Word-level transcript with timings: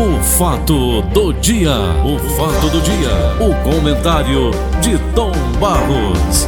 O 0.00 0.22
fato 0.22 1.02
do 1.02 1.32
dia, 1.32 1.72
o 2.04 2.16
fato 2.36 2.70
do 2.70 2.80
dia, 2.80 3.10
o 3.40 3.52
comentário 3.68 4.52
de 4.80 4.96
Tom 5.12 5.32
Barros. 5.58 6.46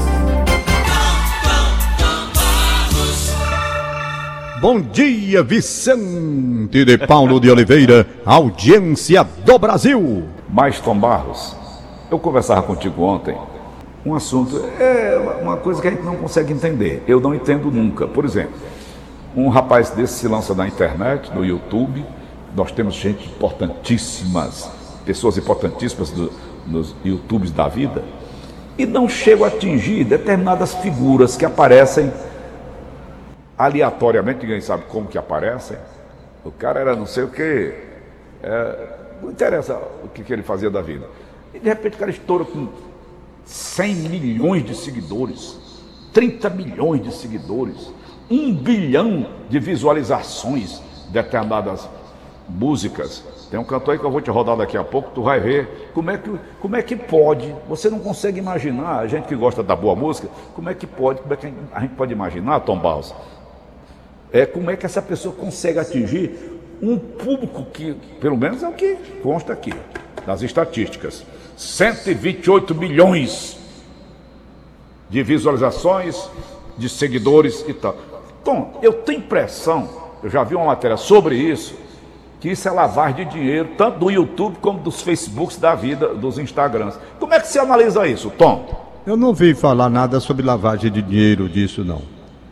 Bom 4.60 4.80
dia, 4.80 5.42
Vicente 5.42 6.84
de 6.84 6.96
Paulo 6.96 7.40
de 7.40 7.50
Oliveira, 7.50 8.06
audiência 8.24 9.26
do 9.44 9.58
Brasil. 9.58 10.28
Mas, 10.48 10.78
Tom 10.78 10.96
Barros, 10.96 11.56
eu 12.08 12.21
conversava 12.21 12.62
contigo 12.62 13.03
ontem 13.03 13.37
um 14.06 14.14
assunto, 14.14 14.64
é 14.78 15.40
uma 15.42 15.56
coisa 15.56 15.82
que 15.82 15.88
a 15.88 15.90
gente 15.90 16.05
não 16.05 16.14
consegue 16.14 16.52
entender. 16.52 17.02
Eu 17.05 17.19
não 17.19 17.34
entendo 17.34 17.69
nunca. 17.69 18.06
Por 18.06 18.24
exemplo, 18.24 18.55
um 19.34 19.48
rapaz 19.48 19.91
desse 19.91 20.20
se 20.20 20.28
lança 20.28 20.55
na 20.55 20.69
internet, 20.69 21.34
no 21.34 21.45
YouTube. 21.45 22.06
Nós 22.55 22.73
temos 22.73 22.95
gente 22.95 23.28
importantíssimas, 23.28 24.70
pessoas 25.05 25.38
importantíssimas 25.38 26.11
do, 26.11 26.33
nos 26.66 26.95
YouTubes 27.05 27.51
da 27.51 27.69
vida, 27.69 28.02
e 28.79 28.87
não 28.87 29.09
chego 29.09 29.45
a 29.45 29.48
atingir 29.48 30.05
determinadas 30.05 30.75
figuras 30.75 31.37
que 31.37 31.45
aparecem 31.45 32.12
aleatoriamente, 33.59 34.41
ninguém 34.41 34.61
sabe 34.61 34.84
como 34.89 35.06
que 35.06 35.19
aparecem. 35.19 35.77
O 36.42 36.51
cara 36.51 36.80
era 36.80 36.97
não 36.97 37.05
sei 37.05 37.25
o 37.25 37.28
que, 37.28 37.75
é, 38.42 38.89
não 39.23 39.30
interessa 39.30 39.78
o 40.03 40.09
que, 40.09 40.25
que 40.25 40.33
ele 40.33 40.42
fazia 40.42 40.70
da 40.70 40.80
vida. 40.80 41.06
E 41.53 41.59
de 41.59 41.69
repente 41.69 41.97
o 41.97 41.98
cara 41.98 42.11
estoura 42.11 42.45
com 42.45 42.69
100 43.45 43.95
milhões 43.95 44.64
de 44.64 44.75
seguidores, 44.75 45.59
30 46.14 46.48
milhões 46.48 47.03
de 47.03 47.12
seguidores, 47.12 47.92
1 48.30 48.55
bilhão 48.55 49.27
de 49.51 49.59
visualizações 49.59 50.80
de 51.06 51.12
determinadas 51.12 51.87
músicas. 52.51 53.25
Tem 53.51 53.59
um 53.59 53.65
cantor 53.65 53.93
aí 53.93 53.99
que 53.99 54.05
eu 54.05 54.11
vou 54.11 54.21
te 54.21 54.31
rodar 54.31 54.57
daqui 54.57 54.77
a 54.77 54.85
pouco, 54.85 55.11
tu 55.15 55.23
vai 55.23 55.41
ver 55.41 55.91
como 55.95 56.11
é 56.11 56.19
que, 56.19 56.31
como 56.61 56.77
é 56.77 56.83
que 56.83 56.97
pode. 56.97 57.55
Você 57.69 57.89
não 57.89 57.98
consegue 57.98 58.39
imaginar, 58.39 58.98
a 58.98 59.07
gente 59.07 59.27
que 59.27 59.34
gosta 59.34 59.62
da 59.62 59.75
boa 59.75 59.95
música, 59.95 60.29
como 60.55 60.69
é 60.69 60.75
que 60.75 60.87
pode, 60.87 61.20
como 61.20 61.33
é 61.33 61.37
que 61.37 61.53
a 61.73 61.81
gente 61.81 61.95
pode 61.95 62.12
imaginar, 62.12 62.61
Tom 62.61 62.79
Barros, 62.79 63.15
é 64.33 64.47
como 64.47 64.70
é 64.70 64.77
que 64.77 64.87
essa 64.87 65.03
pessoa 65.03 65.34
consegue 65.34 65.79
atingir 65.79 66.61
um 66.83 66.98
público 66.98 67.65
que, 67.73 67.95
pelo 68.20 68.37
menos 68.37 68.62
é 68.62 68.69
o 68.69 68.73
que 68.73 68.97
consta 69.23 69.53
aqui, 69.53 69.73
nas 70.27 70.42
estatísticas. 70.42 71.25
128 71.57 72.75
milhões 72.75 73.59
de 75.11 75.23
visualizações, 75.23 76.31
de 76.79 76.89
seguidores 76.89 77.64
e 77.69 77.75
tal. 77.75 77.97
Tom, 78.45 78.79
eu 78.81 78.92
tenho 78.95 79.19
impressão, 79.19 79.89
eu 80.23 80.31
já 80.31 80.42
vi 80.45 80.55
uma 80.55 80.67
matéria 80.67 80.97
sobre 80.97 81.35
isso, 81.37 81.75
que 82.41 82.48
isso 82.48 82.66
é 82.66 82.70
lavagem 82.70 83.27
de 83.27 83.33
dinheiro, 83.33 83.69
tanto 83.77 83.98
do 83.98 84.10
YouTube 84.10 84.56
como 84.60 84.80
dos 84.80 85.02
Facebooks 85.02 85.58
da 85.58 85.74
vida, 85.74 86.14
dos 86.14 86.38
Instagrams. 86.38 86.98
Como 87.19 87.34
é 87.34 87.38
que 87.38 87.46
você 87.46 87.58
analisa 87.58 88.06
isso, 88.06 88.30
Tom? 88.30 88.91
Eu 89.06 89.16
não 89.16 89.34
vi 89.34 89.55
falar 89.55 89.91
nada 89.91 90.19
sobre 90.20 90.44
lavagem 90.44 90.91
de 90.91 91.02
dinheiro 91.02 91.48
disso, 91.48 91.84
não. 91.84 92.02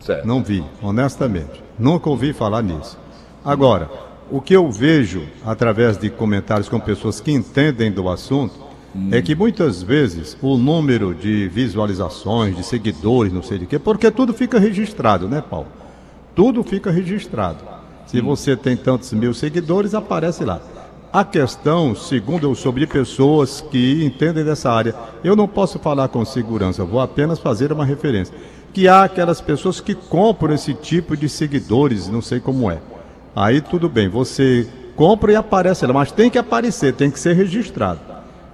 Certo. 0.00 0.26
Não 0.26 0.42
vi, 0.42 0.62
honestamente. 0.82 1.62
Nunca 1.78 2.10
ouvi 2.10 2.32
falar 2.34 2.62
nisso. 2.62 2.98
Agora, 3.44 3.90
o 4.30 4.42
que 4.42 4.54
eu 4.54 4.70
vejo 4.70 5.22
através 5.44 5.96
de 5.96 6.10
comentários 6.10 6.68
com 6.68 6.78
pessoas 6.78 7.20
que 7.20 7.32
entendem 7.32 7.90
do 7.90 8.08
assunto 8.10 8.54
hum. 8.94 9.08
é 9.10 9.22
que 9.22 9.34
muitas 9.34 9.82
vezes 9.82 10.36
o 10.42 10.58
número 10.58 11.14
de 11.14 11.48
visualizações, 11.48 12.54
de 12.54 12.62
seguidores, 12.62 13.32
não 13.32 13.42
sei 13.42 13.58
de 13.58 13.66
quê, 13.66 13.78
porque 13.78 14.10
tudo 14.10 14.34
fica 14.34 14.58
registrado, 14.58 15.28
né, 15.28 15.42
Paulo? 15.42 15.68
Tudo 16.34 16.62
fica 16.62 16.90
registrado. 16.90 17.77
Se 18.08 18.20
hum. 18.20 18.24
você 18.24 18.56
tem 18.56 18.76
tantos 18.76 19.12
mil 19.12 19.32
seguidores, 19.32 19.94
aparece 19.94 20.44
lá. 20.44 20.60
A 21.12 21.24
questão, 21.24 21.94
segundo 21.94 22.46
eu 22.46 22.54
soube 22.54 22.80
de 22.80 22.86
pessoas 22.86 23.62
que 23.70 24.04
entendem 24.04 24.44
dessa 24.44 24.70
área, 24.70 24.94
eu 25.24 25.36
não 25.36 25.48
posso 25.48 25.78
falar 25.78 26.08
com 26.08 26.24
segurança, 26.24 26.84
vou 26.84 27.00
apenas 27.00 27.38
fazer 27.38 27.72
uma 27.72 27.84
referência. 27.84 28.34
Que 28.74 28.88
há 28.88 29.04
aquelas 29.04 29.40
pessoas 29.40 29.80
que 29.80 29.94
compram 29.94 30.54
esse 30.54 30.74
tipo 30.74 31.16
de 31.16 31.28
seguidores, 31.28 32.08
não 32.08 32.20
sei 32.20 32.40
como 32.40 32.70
é. 32.70 32.78
Aí 33.34 33.60
tudo 33.60 33.88
bem, 33.88 34.08
você 34.08 34.68
compra 34.96 35.32
e 35.32 35.36
aparece 35.36 35.86
lá, 35.86 35.94
mas 35.94 36.12
tem 36.12 36.28
que 36.28 36.38
aparecer, 36.38 36.92
tem 36.92 37.10
que 37.10 37.18
ser 37.18 37.34
registrado. 37.34 38.00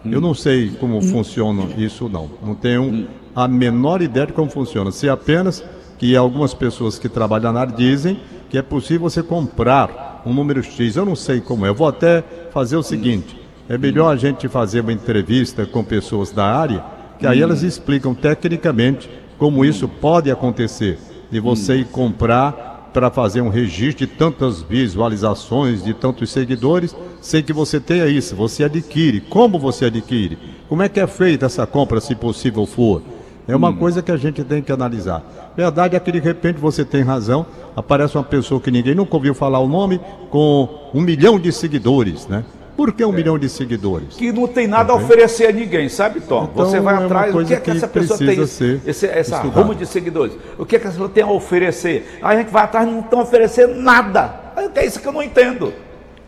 Eu 0.05 0.21
não 0.21 0.35
sei 0.35 0.71
como 0.79 1.01
funciona 1.01 1.65
isso, 1.77 2.09
não. 2.09 2.31
Não 2.45 2.55
tenho 2.55 3.09
a 3.35 3.49
menor 3.49 4.03
ideia 4.03 4.27
de 4.27 4.33
como 4.33 4.51
funciona. 4.51 4.93
Se 4.93 5.09
apenas 5.09 5.65
que 5.99 6.15
algumas 6.15 6.53
pessoas 6.53 6.99
que 6.99 7.09
trabalham 7.09 7.53
na 7.53 7.61
área 7.61 7.75
dizem 7.75 8.21
que 8.55 8.59
é 8.59 8.63
possível 8.63 9.11
você 9.11 9.21
comprar 9.21 10.23
um 10.25 10.33
número 10.33 10.63
X. 10.63 10.95
Eu 10.95 11.05
não 11.05 11.17
sei 11.17 11.41
como 11.41 11.67
é. 11.67 11.71
Eu 11.71 11.75
vou 11.75 11.89
até 11.89 12.23
fazer 12.53 12.77
o 12.77 12.85
seguinte: 12.85 13.37
é 13.69 13.77
melhor 13.77 14.13
a 14.13 14.17
gente 14.17 14.47
fazer 14.47 14.79
uma 14.79 14.93
entrevista 14.93 15.67
com 15.67 15.83
pessoas 15.83 16.31
da 16.31 16.45
área, 16.45 16.85
que 17.19 17.27
aí 17.27 17.43
elas 17.43 17.65
explicam 17.65 18.15
tecnicamente 18.15 19.11
como 19.39 19.65
isso 19.65 19.89
pode 19.89 20.31
acontecer. 20.31 21.01
De 21.33 21.41
você 21.41 21.79
ir 21.79 21.87
comprar 21.87 22.91
para 22.93 23.11
fazer 23.11 23.41
um 23.41 23.49
registro 23.49 24.07
de 24.07 24.13
tantas 24.13 24.63
visualizações, 24.63 25.83
de 25.83 25.93
tantos 25.93 26.31
seguidores, 26.31 26.95
sem 27.21 27.43
que 27.43 27.53
você 27.53 27.81
tenha 27.81 28.07
isso. 28.07 28.37
Você 28.37 28.63
adquire. 28.63 29.21
Como 29.21 29.59
você 29.59 29.87
adquire? 29.87 30.39
Como 30.69 30.81
é 30.81 30.89
que 30.89 31.01
é 31.01 31.09
feita 31.09 31.47
essa 31.47 31.67
compra, 31.67 32.01
se 32.01 32.15
possível 32.15 32.67
for? 32.67 33.03
É 33.47 33.55
uma 33.55 33.69
hum. 33.69 33.77
coisa 33.77 34.03
que 34.03 34.11
a 34.11 34.17
gente 34.17 34.43
tem 34.43 34.63
que 34.63 34.73
analisar. 34.73 35.23
Verdade 35.57 35.97
é 35.97 36.01
que 36.01 36.11
de 36.11 36.19
repente 36.19 36.59
você 36.59 36.85
tem 36.85 37.03
razão, 37.03 37.47
aparece 37.77 38.17
uma 38.17 38.25
pessoa 38.25 38.61
que 38.61 38.71
ninguém 38.71 38.95
nunca 38.95 39.15
ouviu 39.15 39.35
falar 39.35 39.59
o 39.59 39.69
nome, 39.69 40.01
com 40.31 40.69
um 40.95 41.01
milhão 41.01 41.39
de 41.39 41.53
seguidores, 41.53 42.27
né? 42.27 42.45
Por 42.77 42.93
que 42.93 43.05
um 43.05 43.13
é. 43.13 43.17
milhão 43.17 43.39
de 43.39 43.49
seguidores? 43.49 44.17
Que 44.17 44.33
não 44.33 44.49
tem 44.49 44.67
nada 44.67 44.93
a 44.93 44.97
oferecer 44.97 45.47
a 45.47 45.53
ninguém, 45.53 45.89
sabe, 45.89 46.21
Tom? 46.21 46.49
Então, 46.53 46.67
Você 46.67 46.81
vai 46.81 46.95
é 46.95 47.05
atrás, 47.05 47.35
o 47.35 47.45
que 47.45 47.55
é 47.55 47.57
que, 47.57 47.71
que 47.71 47.71
essa 47.71 47.87
pessoa 47.87 48.19
tem, 48.19 48.41
esse, 48.41 49.07
essa 49.07 49.39
ruma 49.43 49.75
de 49.75 49.87
seguidores? 49.87 50.37
O 50.59 50.67
que 50.67 50.77
é 50.77 50.79
que 50.79 50.87
essa 50.87 50.95
pessoa 50.95 51.09
tem 51.09 51.23
a 51.23 51.31
oferecer? 51.31 52.19
Aí 52.21 52.37
a 52.37 52.41
gente 52.41 52.51
vai 52.51 52.65
atrás 52.65 52.89
e 52.89 52.91
não 52.91 53.01
estão 53.01 53.21
oferecendo 53.21 53.75
nada. 53.75 54.41
É 54.75 54.85
isso 54.85 55.01
que 55.01 55.07
eu 55.07 55.13
não 55.13 55.23
entendo. 55.23 55.73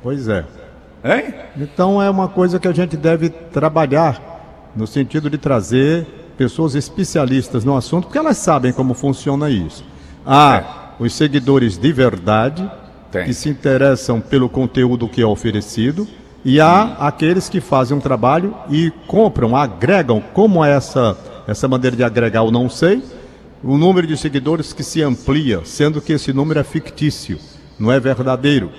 Pois 0.02 0.28
é. 0.28 0.44
Hein? 1.04 1.34
Então 1.56 2.00
é 2.00 2.08
uma 2.08 2.28
coisa 2.28 2.60
que 2.60 2.68
a 2.68 2.72
gente 2.72 2.96
deve 2.96 3.28
trabalhar 3.28 4.20
no 4.74 4.86
sentido 4.86 5.28
de 5.28 5.38
trazer 5.38 6.06
pessoas 6.36 6.74
especialistas 6.74 7.64
no 7.64 7.76
assunto, 7.76 8.04
porque 8.04 8.18
elas 8.18 8.36
sabem 8.36 8.72
como 8.72 8.94
funciona 8.94 9.50
isso. 9.50 9.84
Há 10.24 10.56
é. 10.56 11.02
os 11.02 11.14
seguidores 11.14 11.78
de 11.78 11.92
verdade, 11.92 12.68
tem. 13.10 13.24
que 13.24 13.34
se 13.34 13.48
interessam 13.48 14.20
pelo 14.20 14.48
conteúdo 14.48 15.08
que 15.08 15.22
é 15.22 15.26
oferecido 15.26 16.06
e 16.44 16.60
há 16.60 16.96
aqueles 17.00 17.48
que 17.48 17.60
fazem 17.60 17.96
um 17.96 18.00
trabalho 18.00 18.54
e 18.70 18.92
compram, 19.06 19.56
agregam, 19.56 20.22
como 20.32 20.64
é 20.64 20.72
essa, 20.76 21.16
essa 21.46 21.66
maneira 21.66 21.96
de 21.96 22.04
agregar, 22.04 22.44
eu 22.44 22.52
não 22.52 22.68
sei, 22.70 23.02
o 23.64 23.76
número 23.76 24.06
de 24.06 24.16
seguidores 24.16 24.72
que 24.72 24.84
se 24.84 25.02
amplia, 25.02 25.62
sendo 25.64 26.00
que 26.00 26.12
esse 26.12 26.32
número 26.32 26.60
é 26.60 26.62
fictício, 26.62 27.38
não 27.78 27.90
é 27.90 27.98
verdadeiro, 27.98 28.70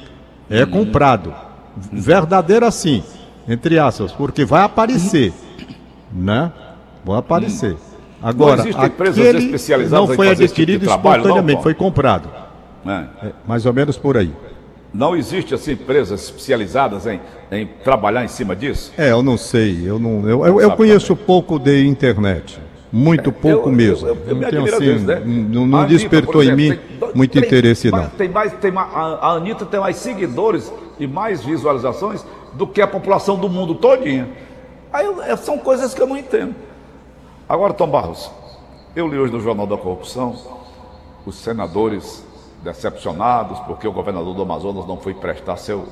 é 0.49 0.63
uhum. 0.63 0.71
comprado. 0.71 1.33
Verdadeiro 1.91 2.65
assim, 2.65 3.03
entre 3.47 3.77
aspas, 3.77 4.11
porque 4.13 4.45
vai 4.45 4.63
aparecer, 4.63 5.33
né? 6.11 6.51
Vai 7.07 7.19
aparecer. 7.19 7.77
Agora, 8.21 8.63
não 8.63 8.81
aquele 8.81 9.87
não 9.89 10.07
foi 10.07 10.29
adquirido 10.29 10.81
tipo 10.81 10.91
espontaneamente, 10.91 11.55
não, 11.55 11.63
foi 11.63 11.73
comprado. 11.73 12.29
É. 12.85 13.27
É, 13.27 13.31
mais 13.47 13.65
ou 13.65 13.73
menos 13.73 13.97
por 13.97 14.17
aí. 14.17 14.31
Não 14.93 15.15
existe 15.15 15.53
assim 15.53 15.73
empresas 15.73 16.23
especializadas 16.23 17.05
em, 17.05 17.19
em 17.51 17.67
trabalhar 17.83 18.25
em 18.25 18.27
cima 18.27 18.55
disso? 18.55 18.91
É, 18.97 19.11
eu 19.11 19.21
não 19.21 19.37
sei. 19.37 19.83
Eu 19.85 19.99
não, 19.99 20.27
eu, 20.27 20.45
eu, 20.45 20.61
eu 20.61 20.71
conheço 20.71 21.09
também. 21.09 21.25
pouco 21.25 21.59
de 21.59 21.85
internet. 21.85 22.59
Muito 22.91 23.29
é, 23.29 23.33
pouco 23.33 23.69
eu, 23.69 23.73
mesmo. 23.73 24.07
Eu, 24.07 24.17
eu, 24.27 24.35
não 24.35 24.49
tenho, 24.49 24.65
assim, 24.65 24.79
Deus, 24.79 25.03
né? 25.03 25.21
não, 25.25 25.67
não 25.67 25.79
Anitta, 25.79 25.97
despertou 25.97 26.41
exemplo, 26.41 26.61
em 26.61 26.69
mim 26.69 26.79
dois, 26.99 27.13
muito 27.13 27.31
três, 27.31 27.45
interesse 27.45 27.91
não. 27.91 28.09
Tem 28.09 28.29
mais, 28.29 28.53
tem 28.53 28.71
mais, 28.71 28.89
a 28.93 29.31
Anitta 29.31 29.65
tem 29.65 29.79
mais 29.79 29.97
seguidores 29.97 30.71
e 30.99 31.05
mais 31.05 31.43
visualizações 31.43 32.25
do 32.53 32.65
que 32.65 32.81
a 32.81 32.87
população 32.87 33.37
do 33.37 33.47
mundo 33.47 33.75
todinha. 33.75 34.27
Aí 34.91 35.05
é, 35.27 35.35
são 35.35 35.57
coisas 35.57 35.93
que 35.93 36.01
eu 36.01 36.07
não 36.07 36.17
entendo. 36.17 36.55
Agora, 37.49 37.73
Tom 37.73 37.87
Barros, 37.87 38.29
eu 38.93 39.07
li 39.07 39.17
hoje 39.17 39.31
no 39.31 39.39
Jornal 39.39 39.65
da 39.65 39.77
Corrupção 39.77 40.35
os 41.25 41.35
senadores 41.35 42.25
decepcionados 42.61 43.57
porque 43.61 43.87
o 43.87 43.91
governador 43.93 44.35
do 44.35 44.41
Amazonas 44.41 44.85
não 44.85 44.97
foi 44.97 45.13
prestar 45.13 45.55
seu 45.55 45.87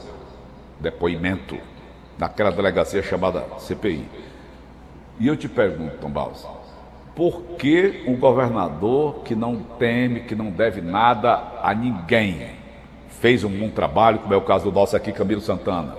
depoimento 0.81 1.57
naquela 2.17 2.51
delegacia 2.51 3.01
chamada 3.01 3.45
CPI. 3.59 4.05
E 5.17 5.27
eu 5.27 5.37
te 5.37 5.47
pergunto, 5.47 5.95
Tom 6.01 6.09
Baus, 6.09 6.45
por 7.15 7.41
que 7.57 8.03
um 8.05 8.17
governador 8.17 9.21
que 9.23 9.33
não 9.33 9.55
teme, 9.79 10.21
que 10.21 10.35
não 10.35 10.51
deve 10.51 10.81
nada 10.81 11.41
a 11.63 11.73
ninguém, 11.73 12.49
fez 13.07 13.45
um 13.45 13.49
bom 13.49 13.69
trabalho, 13.69 14.19
como 14.19 14.33
é 14.33 14.37
o 14.37 14.41
caso 14.41 14.65
do 14.65 14.77
nosso 14.77 14.97
aqui, 14.97 15.13
Camilo 15.13 15.39
Santana, 15.39 15.95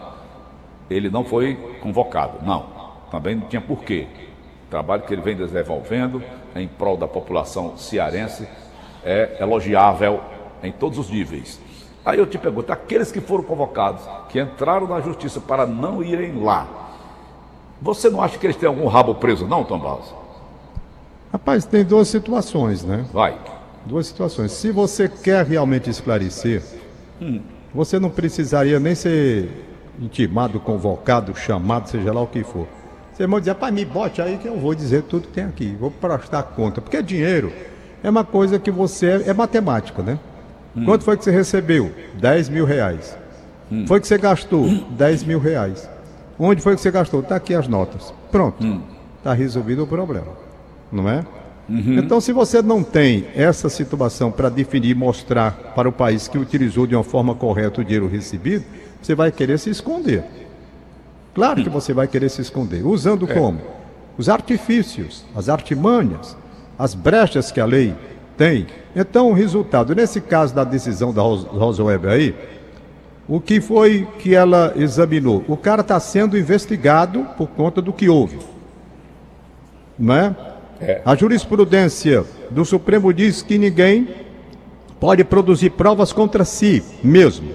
ele 0.90 1.08
não 1.08 1.24
foi 1.24 1.54
convocado? 1.80 2.44
Não, 2.44 2.66
também 3.10 3.34
não 3.34 3.48
tinha 3.48 3.62
porquê. 3.62 4.06
O 4.66 4.70
trabalho 4.70 5.02
que 5.02 5.14
ele 5.14 5.22
vem 5.22 5.36
desenvolvendo 5.36 6.22
em 6.54 6.66
prol 6.66 6.96
da 6.96 7.06
população 7.06 7.76
cearense 7.76 8.48
é 9.04 9.36
elogiável 9.40 10.20
em 10.62 10.72
todos 10.72 10.98
os 10.98 11.08
níveis. 11.08 11.60
Aí 12.04 12.18
eu 12.18 12.26
te 12.26 12.36
pergunto, 12.36 12.72
aqueles 12.72 13.12
que 13.12 13.20
foram 13.20 13.44
convocados, 13.44 14.02
que 14.28 14.40
entraram 14.40 14.88
na 14.88 15.00
justiça 15.00 15.40
para 15.40 15.66
não 15.66 16.02
irem 16.02 16.42
lá, 16.42 16.66
você 17.80 18.10
não 18.10 18.22
acha 18.22 18.38
que 18.38 18.46
eles 18.46 18.56
têm 18.56 18.68
algum 18.68 18.86
rabo 18.86 19.14
preso, 19.14 19.46
não, 19.46 19.62
Tom 19.64 19.78
Barros? 19.78 20.12
Rapaz, 21.32 21.64
tem 21.64 21.84
duas 21.84 22.08
situações, 22.08 22.84
né? 22.84 23.04
Vai. 23.12 23.36
Duas 23.84 24.06
situações. 24.06 24.52
Se 24.52 24.72
você 24.72 25.08
quer 25.08 25.44
realmente 25.44 25.90
esclarecer, 25.90 26.62
hum. 27.20 27.40
você 27.74 27.98
não 27.98 28.10
precisaria 28.10 28.80
nem 28.80 28.94
ser 28.94 29.48
intimado, 30.00 30.58
convocado, 30.58 31.36
chamado, 31.36 31.88
seja 31.88 32.12
lá 32.12 32.20
o 32.20 32.26
que 32.26 32.42
for. 32.42 32.66
Você 33.16 33.26
vai 33.26 33.40
dizer, 33.40 33.54
pai, 33.54 33.70
me 33.70 33.82
bote 33.82 34.20
aí 34.20 34.36
que 34.36 34.46
eu 34.46 34.58
vou 34.58 34.74
dizer 34.74 35.02
tudo 35.04 35.28
que 35.28 35.32
tem 35.32 35.44
aqui, 35.44 35.74
vou 35.80 35.90
prestar 35.90 36.42
conta. 36.42 36.82
Porque 36.82 37.02
dinheiro 37.02 37.50
é 38.04 38.10
uma 38.10 38.24
coisa 38.24 38.58
que 38.58 38.70
você. 38.70 39.22
é 39.26 39.32
matemática, 39.32 40.02
né? 40.02 40.18
Hum. 40.76 40.84
Quanto 40.84 41.02
foi 41.02 41.16
que 41.16 41.24
você 41.24 41.30
recebeu? 41.30 41.90
10 42.20 42.50
mil 42.50 42.66
reais. 42.66 43.16
Hum. 43.72 43.86
Foi 43.86 44.00
que 44.00 44.06
você 44.06 44.18
gastou? 44.18 44.68
10 44.90 45.24
mil 45.24 45.38
reais. 45.38 45.88
Onde 46.38 46.60
foi 46.60 46.74
que 46.74 46.82
você 46.82 46.90
gastou? 46.90 47.20
Está 47.20 47.36
aqui 47.36 47.54
as 47.54 47.66
notas. 47.66 48.12
Pronto. 48.30 48.62
Está 49.16 49.30
hum. 49.30 49.34
resolvido 49.34 49.84
o 49.84 49.86
problema. 49.86 50.28
Não 50.92 51.08
é? 51.08 51.24
Uhum. 51.68 51.98
Então, 51.98 52.20
se 52.20 52.32
você 52.32 52.60
não 52.60 52.82
tem 52.82 53.26
essa 53.34 53.68
situação 53.70 54.30
para 54.30 54.50
definir 54.50 54.90
e 54.90 54.94
mostrar 54.94 55.72
para 55.74 55.88
o 55.88 55.92
país 55.92 56.28
que 56.28 56.38
utilizou 56.38 56.86
de 56.86 56.94
uma 56.94 57.02
forma 57.02 57.34
correta 57.34 57.80
o 57.80 57.84
dinheiro 57.84 58.06
recebido, 58.06 58.64
você 59.02 59.14
vai 59.14 59.32
querer 59.32 59.58
se 59.58 59.70
esconder. 59.70 60.22
Claro 61.36 61.62
que 61.62 61.68
você 61.68 61.92
vai 61.92 62.08
querer 62.08 62.30
se 62.30 62.40
esconder. 62.40 62.82
Usando 62.82 63.30
é. 63.30 63.34
como? 63.34 63.60
Os 64.16 64.30
artifícios, 64.30 65.22
as 65.34 65.50
artimanhas, 65.50 66.34
as 66.78 66.94
brechas 66.94 67.52
que 67.52 67.60
a 67.60 67.66
lei 67.66 67.94
tem. 68.38 68.66
Então, 68.96 69.28
o 69.28 69.34
resultado, 69.34 69.94
nesse 69.94 70.18
caso 70.22 70.54
da 70.54 70.64
decisão 70.64 71.12
da 71.12 71.20
Rosa 71.20 71.84
Weber 71.84 72.10
aí, 72.10 72.34
o 73.28 73.38
que 73.38 73.60
foi 73.60 74.08
que 74.18 74.34
ela 74.34 74.72
examinou? 74.76 75.44
O 75.46 75.58
cara 75.58 75.82
está 75.82 76.00
sendo 76.00 76.38
investigado 76.38 77.26
por 77.36 77.48
conta 77.48 77.82
do 77.82 77.92
que 77.92 78.08
houve. 78.08 78.38
Não 79.98 80.16
é? 80.16 80.34
é? 80.80 81.02
A 81.04 81.14
jurisprudência 81.14 82.24
do 82.50 82.64
Supremo 82.64 83.12
diz 83.12 83.42
que 83.42 83.58
ninguém 83.58 84.08
pode 84.98 85.22
produzir 85.22 85.68
provas 85.68 86.14
contra 86.14 86.46
si 86.46 86.82
mesmo. 87.04 87.50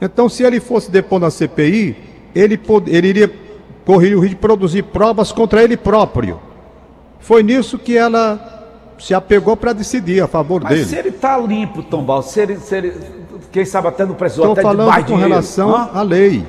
Então, 0.00 0.30
se 0.30 0.44
ele 0.44 0.60
fosse 0.60 0.90
depor 0.90 1.20
na 1.20 1.30
CPI, 1.30 2.15
ele, 2.36 2.60
ele 2.86 3.08
iria 3.08 3.32
correr 3.84 4.14
o 4.14 4.20
risco 4.20 4.34
de 4.34 4.40
produzir 4.40 4.82
provas 4.82 5.32
contra 5.32 5.62
ele 5.62 5.76
próprio. 5.76 6.38
Foi 7.20 7.42
nisso 7.42 7.78
que 7.78 7.96
ela 7.96 8.54
se 8.98 9.14
apegou 9.14 9.56
para 9.56 9.72
decidir 9.72 10.22
a 10.22 10.26
favor 10.26 10.62
Mas 10.62 10.70
dele. 10.70 10.80
Mas 10.82 10.90
se 10.90 10.96
ele 10.96 11.08
está 11.08 11.38
limpo, 11.38 11.82
Tombal, 11.82 12.22
se 12.22 12.40
ele, 12.40 12.56
se 12.58 12.76
ele, 12.76 12.92
quem 13.50 13.64
sabe 13.64 13.88
até 13.88 14.04
não 14.04 14.14
precisou 14.14 14.50
Estou 14.50 14.62
falando 14.62 14.92
com 14.94 15.02
dinheiro. 15.02 15.28
relação 15.28 15.74
à 15.74 16.02
lei. 16.02 16.46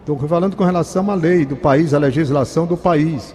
Estou 0.00 0.18
falando 0.28 0.56
com 0.56 0.64
relação 0.64 1.10
à 1.10 1.14
lei 1.14 1.44
do 1.44 1.56
país, 1.56 1.94
à 1.94 1.98
legislação 1.98 2.66
do 2.66 2.76
país. 2.76 3.34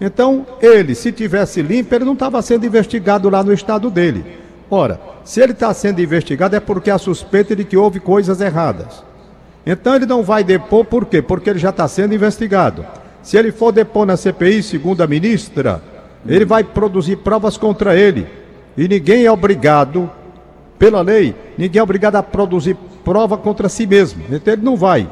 Então, 0.00 0.44
ele, 0.60 0.94
se 0.94 1.12
tivesse 1.12 1.62
limpo, 1.62 1.94
ele 1.94 2.04
não 2.04 2.12
estava 2.12 2.42
sendo 2.42 2.66
investigado 2.66 3.30
lá 3.30 3.42
no 3.42 3.52
estado 3.52 3.88
dele. 3.88 4.24
Ora, 4.68 5.00
se 5.24 5.40
ele 5.40 5.52
está 5.52 5.72
sendo 5.72 6.00
investigado 6.00 6.56
é 6.56 6.60
porque 6.60 6.90
há 6.90 6.98
suspeita 6.98 7.54
de 7.54 7.64
que 7.64 7.76
houve 7.76 8.00
coisas 8.00 8.40
erradas. 8.40 9.04
Então 9.64 9.94
ele 9.94 10.06
não 10.06 10.22
vai 10.22 10.42
depor 10.42 10.84
por 10.84 11.06
quê? 11.06 11.22
Porque 11.22 11.48
ele 11.48 11.58
já 11.58 11.70
está 11.70 11.86
sendo 11.86 12.14
investigado. 12.14 12.84
Se 13.22 13.36
ele 13.36 13.52
for 13.52 13.72
depor 13.72 14.04
na 14.04 14.16
CPI, 14.16 14.62
segundo 14.62 15.02
a 15.02 15.06
ministra, 15.06 15.80
ele 16.26 16.44
vai 16.44 16.64
produzir 16.64 17.16
provas 17.16 17.56
contra 17.56 17.96
ele. 17.96 18.26
E 18.76 18.88
ninguém 18.88 19.24
é 19.24 19.30
obrigado, 19.30 20.10
pela 20.78 21.00
lei, 21.00 21.34
ninguém 21.56 21.78
é 21.78 21.82
obrigado 21.82 22.16
a 22.16 22.22
produzir 22.22 22.76
prova 23.04 23.36
contra 23.36 23.68
si 23.68 23.86
mesmo. 23.86 24.24
Então 24.30 24.52
ele 24.52 24.62
não 24.62 24.76
vai. 24.76 25.08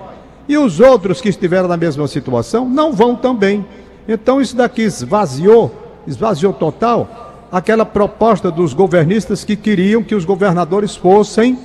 E 0.49 0.59
os 0.59 0.81
outros 0.81 1.21
que 1.21 1.29
estiveram 1.29 1.69
na 1.69 1.77
mesma 1.77 2.09
situação 2.09 2.69
não 2.69 2.93
vão 2.93 3.15
também. 3.15 3.65
Então 4.09 4.41
isso 4.41 4.57
daqui 4.57 4.83
esvaziou, 4.83 5.73
esvaziou 6.07 6.53
total 6.53 7.47
aquela 7.53 7.85
proposta 7.85 8.51
dos 8.51 8.73
governistas 8.73 9.45
que 9.45 9.55
queriam 9.57 10.03
que 10.03 10.15
os 10.15 10.25
governadores 10.25 10.97
fossem 10.97 11.59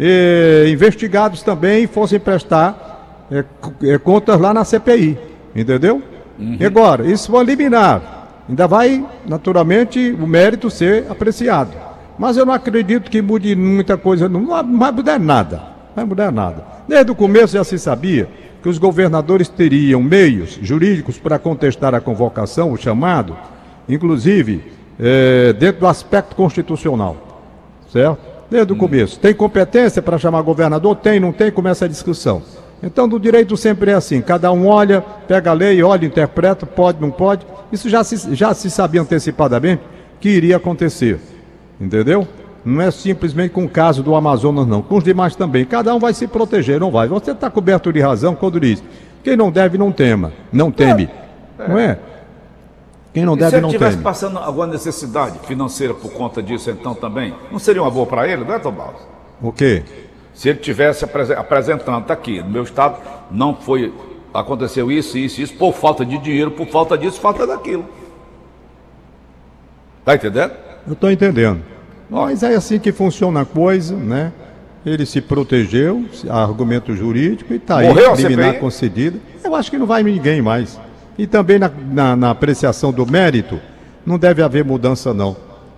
eh, 0.00 0.70
investigados 0.70 1.42
também 1.42 1.86
fossem 1.86 2.18
prestar 2.18 3.26
eh, 3.30 3.44
eh, 3.84 3.98
contas 3.98 4.40
lá 4.40 4.54
na 4.54 4.64
CPI. 4.64 5.18
Entendeu? 5.54 6.02
Uhum. 6.38 6.56
E 6.58 6.64
agora, 6.64 7.06
isso 7.06 7.30
vai 7.30 7.42
eliminar 7.42 8.20
Ainda 8.50 8.66
vai, 8.66 9.06
naturalmente, 9.28 10.10
o 10.20 10.26
mérito 10.26 10.68
ser 10.68 11.06
apreciado. 11.08 11.70
Mas 12.18 12.36
eu 12.36 12.44
não 12.44 12.52
acredito 12.52 13.08
que 13.08 13.22
mude 13.22 13.54
muita 13.54 13.96
coisa, 13.96 14.28
não, 14.28 14.40
não 14.40 14.78
vai 14.78 14.90
mudar 14.90 15.20
nada. 15.20 15.56
Não 15.56 15.94
vai 15.94 16.04
mudar 16.04 16.32
nada. 16.32 16.64
Desde 16.88 17.12
o 17.12 17.14
começo 17.14 17.52
já 17.52 17.62
se 17.62 17.78
sabia 17.78 18.28
que 18.60 18.68
os 18.68 18.76
governadores 18.76 19.48
teriam 19.48 20.02
meios 20.02 20.58
jurídicos 20.60 21.16
para 21.16 21.38
contestar 21.38 21.94
a 21.94 22.00
convocação, 22.00 22.72
o 22.72 22.76
chamado, 22.76 23.36
inclusive 23.88 24.64
é, 24.98 25.52
dentro 25.52 25.82
do 25.82 25.86
aspecto 25.86 26.34
constitucional. 26.34 27.16
Certo? 27.88 28.29
Desde 28.50 28.72
o 28.72 28.74
hum. 28.74 28.78
começo. 28.78 29.18
Tem 29.18 29.32
competência 29.32 30.02
para 30.02 30.18
chamar 30.18 30.42
governador? 30.42 30.96
Tem, 30.96 31.20
não 31.20 31.32
tem? 31.32 31.50
Começa 31.50 31.84
a 31.84 31.88
discussão. 31.88 32.42
Então, 32.82 33.08
do 33.08 33.20
direito 33.20 33.56
sempre 33.56 33.90
é 33.90 33.94
assim: 33.94 34.20
cada 34.20 34.50
um 34.52 34.66
olha, 34.66 35.02
pega 35.28 35.50
a 35.50 35.54
lei, 35.54 35.82
olha, 35.82 36.06
interpreta, 36.06 36.66
pode, 36.66 37.00
não 37.00 37.10
pode. 37.10 37.46
Isso 37.70 37.88
já 37.88 38.02
se, 38.02 38.34
já 38.34 38.52
se 38.54 38.70
sabia 38.70 39.00
antecipadamente 39.00 39.82
que 40.18 40.28
iria 40.28 40.56
acontecer. 40.56 41.20
Entendeu? 41.80 42.26
Não 42.64 42.82
é 42.82 42.90
simplesmente 42.90 43.52
com 43.52 43.64
o 43.64 43.68
caso 43.68 44.02
do 44.02 44.14
Amazonas, 44.14 44.66
não. 44.66 44.82
Com 44.82 44.96
os 44.96 45.04
demais 45.04 45.34
também. 45.34 45.64
Cada 45.64 45.94
um 45.94 45.98
vai 45.98 46.12
se 46.12 46.26
proteger, 46.26 46.78
não 46.78 46.90
vai. 46.90 47.08
Você 47.08 47.30
está 47.30 47.48
coberto 47.48 47.92
de 47.92 48.00
razão 48.00 48.34
quando 48.34 48.60
diz: 48.60 48.82
quem 49.22 49.36
não 49.36 49.50
deve, 49.50 49.78
não 49.78 49.92
tema. 49.92 50.32
Não 50.52 50.70
teme. 50.70 51.08
É. 51.58 51.68
Não 51.68 51.78
é? 51.78 51.98
Quem 53.12 53.24
não 53.24 53.34
e 53.34 53.38
deve, 53.38 53.60
não 53.60 53.70
teme. 53.70 53.70
Se 53.70 53.76
ele 53.76 53.84
estivesse 53.84 54.02
passando 54.02 54.38
alguma 54.38 54.66
necessidade 54.66 55.38
financeira 55.40 55.94
por 55.94 56.12
conta 56.12 56.42
disso, 56.42 56.70
então 56.70 56.94
também, 56.94 57.34
não 57.50 57.58
seria 57.58 57.82
uma 57.82 57.90
boa 57.90 58.06
para 58.06 58.28
ele, 58.28 58.44
não 58.44 58.54
é, 58.54 58.58
Tom 58.58 58.72
Barros? 58.72 59.02
O 59.42 59.52
quê? 59.52 59.82
Se 60.32 60.48
ele 60.48 60.58
tivesse 60.58 61.04
apresentando, 61.04 62.02
está 62.02 62.14
aqui, 62.14 62.40
no 62.40 62.50
meu 62.50 62.62
estado 62.62 62.98
não 63.30 63.54
foi, 63.54 63.92
aconteceu 64.32 64.90
isso, 64.90 65.18
isso, 65.18 65.40
isso, 65.40 65.54
por 65.54 65.74
falta 65.74 66.04
de 66.04 66.18
dinheiro, 66.18 66.52
por 66.52 66.66
falta 66.68 66.96
disso, 66.96 67.20
falta 67.20 67.46
daquilo. 67.46 67.84
Está 69.98 70.14
entendendo? 70.14 70.52
Eu 70.86 70.92
estou 70.92 71.10
entendendo. 71.10 71.62
Mas 72.08 72.42
é 72.42 72.54
assim 72.54 72.78
que 72.78 72.90
funciona 72.92 73.42
a 73.42 73.44
coisa, 73.44 73.94
né? 73.94 74.32
Ele 74.84 75.04
se 75.04 75.20
protegeu, 75.20 76.04
argumento 76.28 76.96
jurídico, 76.96 77.52
e 77.52 77.56
está 77.56 77.78
aí, 77.78 77.92
liminar 78.16 78.58
concedida. 78.58 79.18
Eu 79.44 79.54
acho 79.54 79.70
que 79.70 79.76
não 79.76 79.86
vai 79.86 80.02
ninguém 80.02 80.40
mais. 80.40 80.80
E 81.18 81.26
também 81.26 81.58
na, 81.58 81.68
na, 81.68 82.16
na 82.16 82.30
apreciação 82.30 82.92
do 82.92 83.06
mérito, 83.06 83.60
não 84.04 84.18
deve 84.18 84.42
haver 84.42 84.64
mudança, 84.64 85.12
não 85.12 85.36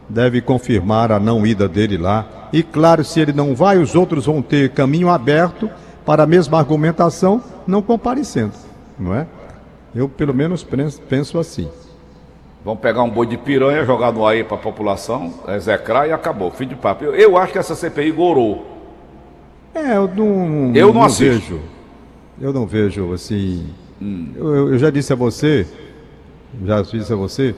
deve 0.08 0.40
confirmar 0.40 1.10
a 1.10 1.18
não 1.18 1.46
ida 1.46 1.68
dele 1.68 1.96
lá. 1.96 2.48
E 2.52 2.62
claro, 2.62 3.04
se 3.04 3.20
ele 3.20 3.32
não 3.32 3.54
vai, 3.54 3.78
os 3.78 3.94
outros 3.94 4.26
vão 4.26 4.42
ter 4.42 4.70
caminho 4.70 5.08
aberto 5.08 5.70
para 6.04 6.24
a 6.24 6.26
mesma 6.26 6.58
argumentação, 6.58 7.42
não 7.66 7.80
comparecendo, 7.80 8.52
não 8.98 9.14
é? 9.14 9.26
Eu 9.94 10.08
pelo 10.08 10.34
menos 10.34 10.66
penso 11.08 11.38
assim. 11.38 11.68
Vão 12.64 12.76
pegar 12.76 13.02
um 13.02 13.10
boi 13.10 13.26
de 13.26 13.36
piranha, 13.36 13.84
jogar 13.84 14.12
no 14.12 14.26
ar 14.26 14.44
para 14.44 14.56
a 14.56 14.60
população, 14.60 15.32
execrar 15.48 16.08
e 16.08 16.12
acabou, 16.12 16.50
fim 16.50 16.66
de 16.66 16.76
papo. 16.76 17.04
Eu, 17.04 17.14
eu, 17.14 17.36
acho 17.36 17.52
que 17.52 17.58
essa 17.58 17.74
CPI 17.74 18.12
gorou. 18.12 18.66
É, 19.74 19.96
eu 19.96 20.08
não, 20.08 20.72
eu 20.74 20.92
não, 20.92 21.02
não 21.02 21.08
vejo. 21.08 21.60
Eu 22.40 22.52
não 22.52 22.66
vejo 22.66 23.12
assim. 23.12 23.66
Hum. 24.02 24.28
Eu, 24.34 24.72
eu 24.72 24.78
já 24.78 24.90
disse 24.90 25.12
a 25.12 25.16
você, 25.16 25.66
já 26.64 26.82
disse 26.82 27.12
a 27.12 27.16
você, 27.16 27.54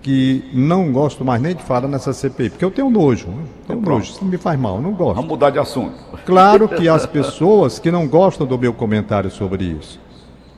que 0.00 0.44
não 0.52 0.92
gosto 0.92 1.24
mais 1.24 1.42
nem 1.42 1.54
de 1.54 1.62
falar 1.62 1.88
nessa 1.88 2.12
CPI, 2.12 2.50
porque 2.50 2.64
eu 2.64 2.70
tenho 2.70 2.88
nojo. 2.88 3.28
Né? 3.28 3.44
Tenho 3.66 3.80
então, 3.80 3.92
nojo, 3.94 4.12
isso 4.12 4.24
me 4.24 4.38
faz 4.38 4.58
mal, 4.58 4.80
não 4.80 4.92
gosto. 4.92 5.16
Vamos 5.16 5.30
mudar 5.30 5.50
de 5.50 5.58
assunto. 5.58 5.94
Claro 6.24 6.68
que 6.68 6.88
as 6.88 7.04
pessoas 7.06 7.78
que 7.78 7.90
não 7.90 8.06
gostam 8.06 8.46
do 8.46 8.56
meu 8.56 8.72
comentário 8.72 9.30
sobre 9.30 9.64
isso. 9.64 10.00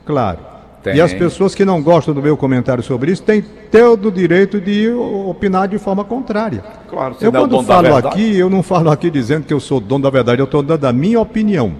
Claro. 0.05 0.39
Tem. 0.83 0.97
E 0.97 1.01
as 1.01 1.13
pessoas 1.13 1.55
que 1.55 1.63
não 1.63 1.81
gostam 1.81 2.13
do 2.13 2.21
meu 2.21 2.35
comentário 2.35 2.83
sobre 2.83 3.11
isso 3.11 3.23
têm 3.23 3.41
todo 3.41 4.09
o 4.09 4.11
direito 4.11 4.59
de 4.59 4.89
opinar 4.89 5.65
de 5.69 5.77
forma 5.77 6.03
contrária. 6.03 6.61
Claro, 6.89 7.15
eu 7.21 7.31
quando 7.31 7.57
é 7.57 7.63
falo 7.63 7.95
aqui, 7.95 8.37
eu 8.37 8.49
não 8.49 8.61
falo 8.61 8.91
aqui 8.91 9.09
dizendo 9.09 9.45
que 9.45 9.53
eu 9.53 9.61
sou 9.61 9.79
dono 9.79 10.03
da 10.03 10.09
verdade, 10.09 10.41
eu 10.41 10.45
estou 10.45 10.61
dando 10.61 10.83
a 10.83 10.91
minha 10.91 11.21
opinião. 11.21 11.75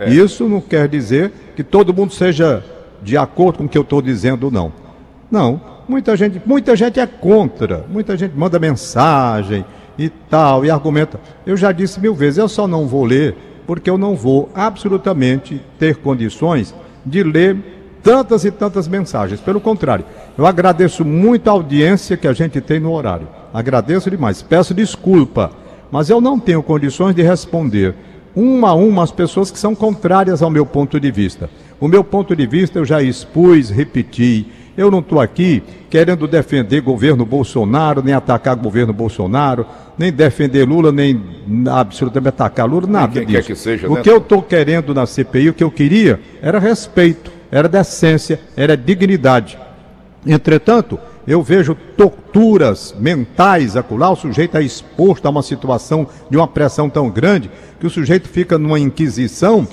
É. 0.00 0.10
Isso 0.10 0.48
não 0.48 0.60
quer 0.60 0.88
dizer 0.88 1.30
que 1.54 1.62
todo 1.62 1.94
mundo 1.94 2.12
seja 2.12 2.64
de 3.02 3.16
acordo 3.16 3.58
com 3.58 3.64
o 3.64 3.68
que 3.68 3.78
eu 3.78 3.82
estou 3.82 4.00
dizendo, 4.02 4.50
não. 4.50 4.72
Não, 5.30 5.60
Muita 5.90 6.16
gente, 6.16 6.40
muita 6.46 6.76
gente 6.76 7.00
é 7.00 7.06
contra, 7.06 7.84
muita 7.88 8.16
gente 8.16 8.32
manda 8.38 8.60
mensagem 8.60 9.64
e 9.98 10.08
tal, 10.08 10.64
e 10.64 10.70
argumenta. 10.70 11.20
Eu 11.44 11.56
já 11.56 11.72
disse 11.72 11.98
mil 11.98 12.14
vezes, 12.14 12.38
eu 12.38 12.48
só 12.48 12.68
não 12.68 12.86
vou 12.86 13.04
ler 13.04 13.36
porque 13.66 13.90
eu 13.90 13.98
não 13.98 14.14
vou 14.14 14.48
absolutamente 14.54 15.60
ter 15.80 15.96
condições 15.96 16.72
de 17.04 17.24
ler 17.24 17.56
tantas 18.04 18.44
e 18.44 18.52
tantas 18.52 18.86
mensagens. 18.86 19.40
Pelo 19.40 19.60
contrário, 19.60 20.04
eu 20.38 20.46
agradeço 20.46 21.04
muito 21.04 21.48
a 21.48 21.54
audiência 21.54 22.16
que 22.16 22.28
a 22.28 22.32
gente 22.32 22.60
tem 22.60 22.78
no 22.78 22.92
horário. 22.92 23.26
Agradeço 23.52 24.08
demais. 24.08 24.42
Peço 24.42 24.72
desculpa, 24.72 25.50
mas 25.90 26.08
eu 26.08 26.20
não 26.20 26.38
tenho 26.38 26.62
condições 26.62 27.16
de 27.16 27.22
responder 27.22 27.96
uma 28.34 28.70
a 28.70 28.74
uma 28.74 29.02
as 29.02 29.10
pessoas 29.10 29.50
que 29.50 29.58
são 29.58 29.74
contrárias 29.74 30.42
ao 30.42 30.50
meu 30.50 30.64
ponto 30.64 30.98
de 31.00 31.10
vista. 31.10 31.50
O 31.80 31.88
meu 31.88 32.04
ponto 32.04 32.36
de 32.36 32.46
vista 32.46 32.78
eu 32.78 32.84
já 32.84 33.02
expus, 33.02 33.70
repeti. 33.70 34.46
Eu 34.76 34.90
não 34.90 35.00
estou 35.00 35.20
aqui 35.20 35.62
querendo 35.90 36.28
defender 36.28 36.80
governo 36.80 37.26
Bolsonaro, 37.26 38.02
nem 38.02 38.14
atacar 38.14 38.54
governo 38.54 38.92
Bolsonaro, 38.92 39.66
nem 39.98 40.12
defender 40.12 40.64
Lula, 40.64 40.92
nem 40.92 41.20
absolutamente 41.68 42.28
atacar 42.28 42.68
Lula, 42.68 42.86
nada 42.86 43.12
quem 43.12 43.26
disso. 43.26 43.42
quer 43.42 43.46
que 43.46 43.54
seja, 43.56 43.88
o 43.88 43.94
né, 43.94 44.02
que 44.02 44.10
eu 44.10 44.18
estou 44.18 44.40
querendo 44.40 44.94
na 44.94 45.06
CPI, 45.06 45.50
o 45.50 45.54
que 45.54 45.64
eu 45.64 45.70
queria, 45.70 46.20
era 46.40 46.58
respeito, 46.58 47.30
era 47.50 47.68
decência, 47.68 48.40
era 48.56 48.76
dignidade. 48.76 49.58
Entretanto, 50.24 50.98
eu 51.30 51.44
vejo 51.44 51.76
torturas 51.96 52.92
mentais 52.98 53.76
acolá, 53.76 54.10
o 54.10 54.16
sujeito 54.16 54.56
é 54.56 54.62
exposto 54.64 55.26
a 55.26 55.30
uma 55.30 55.44
situação 55.44 56.04
de 56.28 56.36
uma 56.36 56.48
pressão 56.48 56.90
tão 56.90 57.08
grande 57.08 57.48
que 57.78 57.86
o 57.86 57.90
sujeito 57.90 58.28
fica 58.28 58.58
numa 58.58 58.80
inquisição 58.80 59.64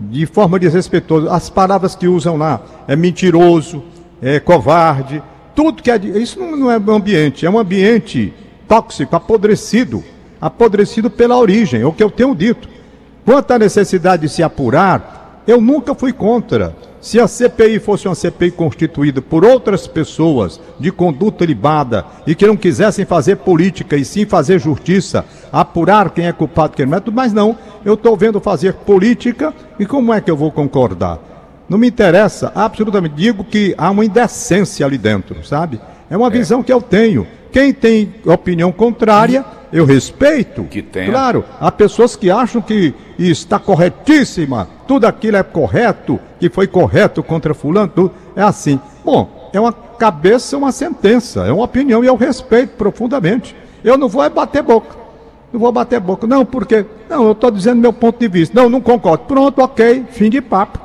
de 0.00 0.24
forma 0.24 0.58
desrespeitosa. 0.58 1.30
As 1.30 1.50
palavras 1.50 1.94
que 1.94 2.08
usam 2.08 2.38
lá 2.38 2.62
é 2.88 2.96
mentiroso, 2.96 3.84
é 4.22 4.40
covarde, 4.40 5.22
tudo 5.54 5.82
que 5.82 5.90
é. 5.90 5.98
Isso 5.98 6.40
não, 6.40 6.70
é 6.70 6.78
um 6.78 6.90
ambiente, 6.92 7.44
é 7.44 7.50
um 7.50 7.58
ambiente 7.58 8.32
tóxico, 8.66 9.14
apodrecido, 9.14 10.02
apodrecido 10.40 11.10
pela 11.10 11.36
origem, 11.36 11.82
é 11.82 11.86
o 11.86 11.92
que 11.92 12.02
eu 12.02 12.10
tenho 12.10 12.34
dito. 12.34 12.66
Quanto 13.22 13.50
à 13.50 13.58
necessidade 13.58 14.22
de 14.22 14.28
se 14.30 14.42
apurar, 14.42 15.21
eu 15.46 15.60
nunca 15.60 15.94
fui 15.94 16.12
contra. 16.12 16.74
Se 17.00 17.18
a 17.18 17.26
CPI 17.26 17.80
fosse 17.80 18.06
uma 18.06 18.14
CPI 18.14 18.52
constituída 18.52 19.20
por 19.20 19.44
outras 19.44 19.88
pessoas 19.88 20.60
de 20.78 20.92
conduta 20.92 21.44
libada 21.44 22.04
e 22.26 22.34
que 22.34 22.46
não 22.46 22.56
quisessem 22.56 23.04
fazer 23.04 23.36
política 23.36 23.96
e 23.96 24.04
sim 24.04 24.24
fazer 24.24 24.60
justiça, 24.60 25.24
apurar 25.52 26.10
quem 26.10 26.26
é 26.26 26.32
culpado, 26.32 26.76
quem 26.76 26.86
não 26.86 26.96
é, 26.96 27.02
mas 27.12 27.32
não, 27.32 27.58
eu 27.84 27.94
estou 27.94 28.16
vendo 28.16 28.40
fazer 28.40 28.74
política 28.74 29.52
e 29.80 29.84
como 29.84 30.14
é 30.14 30.20
que 30.20 30.30
eu 30.30 30.36
vou 30.36 30.52
concordar? 30.52 31.18
Não 31.68 31.78
me 31.78 31.88
interessa, 31.88 32.52
absolutamente. 32.54 33.16
Digo 33.16 33.42
que 33.42 33.74
há 33.76 33.90
uma 33.90 34.04
indecência 34.04 34.86
ali 34.86 34.98
dentro, 34.98 35.44
sabe? 35.44 35.80
É 36.08 36.16
uma 36.16 36.30
visão 36.30 36.62
que 36.62 36.72
eu 36.72 36.80
tenho. 36.80 37.26
Quem 37.52 37.72
tem 37.72 38.14
opinião 38.24 38.72
contrária, 38.72 39.44
eu 39.70 39.84
respeito. 39.84 40.64
Que 40.64 40.80
tenha. 40.80 41.10
Claro, 41.10 41.44
há 41.60 41.70
pessoas 41.70 42.16
que 42.16 42.30
acham 42.30 42.62
que 42.62 42.94
está 43.18 43.58
corretíssima, 43.58 44.66
tudo 44.88 45.06
aquilo 45.06 45.36
é 45.36 45.42
correto, 45.42 46.18
que 46.40 46.48
foi 46.48 46.66
correto 46.66 47.22
contra 47.22 47.52
fulano, 47.52 47.92
tudo. 47.94 48.12
É 48.34 48.42
assim. 48.42 48.80
Bom, 49.04 49.50
é 49.52 49.60
uma 49.60 49.72
cabeça, 49.72 50.56
uma 50.56 50.72
sentença, 50.72 51.46
é 51.46 51.52
uma 51.52 51.64
opinião 51.64 52.02
e 52.02 52.06
eu 52.06 52.16
respeito 52.16 52.70
profundamente. 52.76 53.54
Eu 53.84 53.98
não 53.98 54.08
vou 54.08 54.24
é 54.24 54.30
bater 54.30 54.62
boca. 54.62 54.96
Não 55.52 55.60
vou 55.60 55.70
bater 55.70 56.00
boca. 56.00 56.26
Não, 56.26 56.46
porque. 56.46 56.86
Não, 57.10 57.24
eu 57.24 57.32
estou 57.32 57.50
dizendo 57.50 57.80
meu 57.80 57.92
ponto 57.92 58.18
de 58.18 58.28
vista. 58.28 58.58
Não, 58.58 58.70
não 58.70 58.80
concordo. 58.80 59.24
Pronto, 59.24 59.60
ok, 59.60 60.06
fim 60.10 60.30
de 60.30 60.40
papo. 60.40 60.78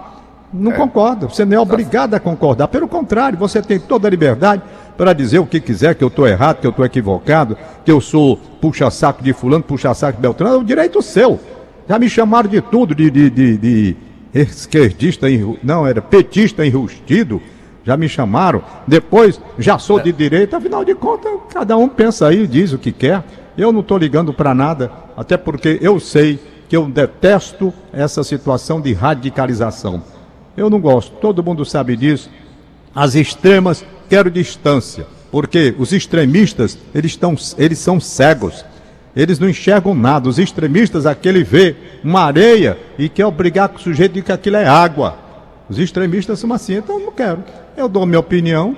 Não 0.54 0.72
concordo. 0.72 1.30
Você 1.30 1.46
não 1.46 1.58
é 1.58 1.60
obrigado 1.60 2.14
a 2.14 2.20
concordar. 2.20 2.68
Pelo 2.68 2.88
contrário, 2.88 3.38
você 3.38 3.62
tem 3.62 3.80
toda 3.80 4.08
a 4.08 4.12
liberdade 4.12 4.62
para 4.98 5.14
dizer 5.14 5.40
o 5.40 5.46
que 5.46 5.60
quiser, 5.60 5.96
que 5.96 6.04
eu 6.04 6.08
estou 6.08 6.28
errado, 6.28 6.60
que 6.60 6.68
eu 6.68 6.72
estou 6.72 6.86
equivocado, 6.86 7.58
que 7.86 7.92
eu 7.92 8.02
sou 8.02 8.36
puxa-saco 8.36 9.24
de 9.24 9.32
fulano, 9.34 9.64
puxa-saco 9.64 10.18
de 10.18 10.22
Beltrano. 10.22 10.56
É 10.56 10.58
o 10.58 10.64
direito 10.64 11.02
seu. 11.02 11.40
Já 11.88 12.00
me 12.00 12.10
chamaram 12.10 12.50
de 12.50 12.60
tudo, 12.62 12.96
de, 12.96 13.10
de, 13.10 13.30
de, 13.30 13.58
de 13.58 13.96
esquerdista, 14.34 15.30
enru- 15.30 15.58
não, 15.64 15.86
era 15.86 16.02
petista 16.02 16.66
enrustido. 16.66 17.42
Já 17.86 17.96
me 17.96 18.10
chamaram. 18.10 18.62
Depois, 18.86 19.40
já 19.58 19.78
sou 19.80 20.00
de 20.00 20.12
direita. 20.12 20.58
Afinal 20.58 20.84
de 20.84 20.94
contas, 20.94 21.32
cada 21.54 21.78
um 21.78 21.88
pensa 21.88 22.28
aí, 22.28 22.46
diz 22.46 22.74
o 22.74 22.78
que 22.78 22.92
quer. 22.92 23.24
Eu 23.58 23.72
não 23.72 23.80
estou 23.80 23.98
ligando 23.98 24.34
para 24.34 24.54
nada, 24.54 24.92
até 25.16 25.38
porque 25.38 25.80
eu 25.82 26.00
sei 26.00 26.40
que 26.68 26.76
eu 26.76 26.86
detesto 26.86 27.74
essa 27.94 28.24
situação 28.24 28.82
de 28.82 28.92
radicalização. 28.94 30.04
Eu 30.58 30.70
não 30.70 30.82
gosto, 30.82 31.16
todo 31.22 31.42
mundo 31.44 31.64
sabe 31.64 31.96
disso. 31.96 32.30
As 32.94 33.16
extremas, 33.16 33.86
quero 34.10 34.32
distância, 34.32 35.06
porque 35.32 35.76
os 35.78 35.92
extremistas, 35.92 36.78
eles, 36.94 37.12
estão, 37.12 37.36
eles 37.58 37.80
são 37.80 38.00
cegos. 38.00 38.66
Eles 39.16 39.40
não 39.40 39.50
enxergam 39.50 39.96
nada. 39.96 40.30
Os 40.30 40.38
extremistas, 40.38 41.06
aquele 41.06 41.44
vê 41.44 41.76
uma 42.04 42.22
areia 42.22 42.78
e 43.00 43.10
quer 43.10 43.26
obrigar 43.26 43.72
o 43.74 43.80
sujeito 43.80 44.14
de 44.14 44.22
que 44.22 44.32
aquilo 44.32 44.58
é 44.58 44.68
água. 44.68 45.18
Os 45.68 45.80
extremistas 45.80 46.40
são 46.40 46.54
assim, 46.54 46.76
então 46.76 47.00
eu 47.00 47.06
não 47.06 47.12
quero. 47.12 47.44
Eu 47.76 47.90
dou 47.90 48.06
minha 48.06 48.20
opinião, 48.20 48.78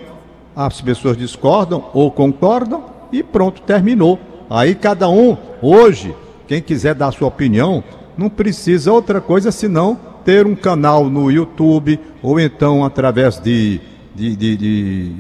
as 0.56 0.82
pessoas 0.82 1.18
discordam 1.18 1.90
ou 1.94 2.10
concordam 2.10 2.86
e 3.12 3.22
pronto, 3.22 3.62
terminou. 3.62 4.20
Aí 4.50 4.74
cada 4.74 5.10
um, 5.10 5.38
hoje, 5.62 6.16
quem 6.48 6.62
quiser 6.62 6.96
dar 6.96 7.12
sua 7.12 7.28
opinião, 7.28 7.84
não 8.18 8.30
precisa 8.30 8.92
outra 8.92 9.22
coisa 9.22 9.52
senão 9.52 10.00
ter 10.26 10.46
um 10.46 10.56
canal 10.56 11.10
no 11.10 11.32
YouTube 11.32 12.00
ou 12.22 12.40
então 12.40 12.84
através 12.84 13.40
de, 13.40 13.80
de, 14.20 14.36
de, 14.36 14.58
de- 14.58 15.16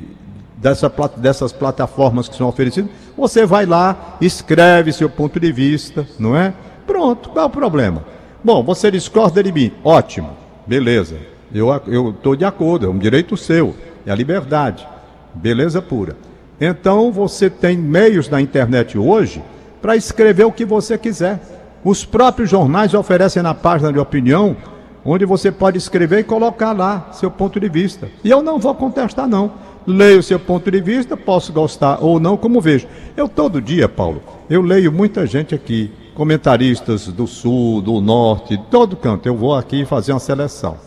dessa, 0.57 0.91
dessas 1.15 1.53
plataformas 1.53 2.27
que 2.27 2.35
são 2.35 2.49
oferecidas. 2.49 2.91
Você 3.17 3.45
vai 3.45 3.65
lá, 3.65 4.17
escreve 4.19 4.91
seu 4.91 5.09
ponto 5.09 5.39
de 5.39 5.51
vista, 5.53 6.05
não 6.19 6.35
é? 6.35 6.53
Pronto, 6.85 7.29
qual 7.29 7.45
é 7.45 7.47
o 7.47 7.49
problema? 7.51 8.03
Bom, 8.43 8.61
você 8.63 8.91
discorda 8.91 9.41
de 9.41 9.51
mim, 9.51 9.71
ótimo, 9.83 10.31
beleza. 10.67 11.15
Eu 11.53 12.09
estou 12.11 12.35
de 12.35 12.45
acordo, 12.45 12.85
é 12.85 12.89
um 12.89 12.97
direito 12.97 13.35
seu, 13.37 13.73
é 14.05 14.11
a 14.11 14.15
liberdade, 14.15 14.85
beleza 15.33 15.81
pura. 15.81 16.15
Então 16.59 17.11
você 17.11 17.49
tem 17.49 17.77
meios 17.77 18.29
na 18.29 18.41
internet 18.41 18.97
hoje 18.97 19.41
para 19.81 19.95
escrever 19.95 20.43
o 20.45 20.51
que 20.51 20.65
você 20.65 20.97
quiser. 20.97 21.39
Os 21.83 22.03
próprios 22.03 22.49
jornais 22.49 22.93
oferecem 22.93 23.41
na 23.41 23.53
página 23.53 23.93
de 23.93 23.99
opinião, 23.99 24.55
onde 25.03 25.25
você 25.25 25.51
pode 25.51 25.77
escrever 25.77 26.19
e 26.19 26.23
colocar 26.23 26.71
lá 26.71 27.09
seu 27.11 27.31
ponto 27.31 27.59
de 27.59 27.69
vista. 27.69 28.09
E 28.23 28.29
eu 28.29 28.41
não 28.41 28.59
vou 28.59 28.75
contestar, 28.75 29.27
não. 29.27 29.51
Leio 29.87 30.19
o 30.19 30.23
seu 30.23 30.39
ponto 30.39 30.69
de 30.69 30.81
vista, 30.81 31.17
posso 31.17 31.51
gostar 31.51 31.99
ou 32.01 32.19
não, 32.19 32.37
como 32.37 32.61
vejo. 32.61 32.87
Eu 33.15 33.27
todo 33.27 33.61
dia, 33.61 33.87
Paulo, 33.87 34.21
eu 34.49 34.61
leio 34.61 34.91
muita 34.91 35.25
gente 35.25 35.55
aqui, 35.55 35.91
comentaristas 36.13 37.07
do 37.07 37.25
sul, 37.25 37.81
do 37.81 38.01
norte, 38.01 38.57
de 38.57 38.63
todo 38.65 38.95
canto. 38.95 39.27
Eu 39.27 39.35
vou 39.35 39.55
aqui 39.55 39.85
fazer 39.85 40.11
uma 40.11 40.19
seleção, 40.19 40.77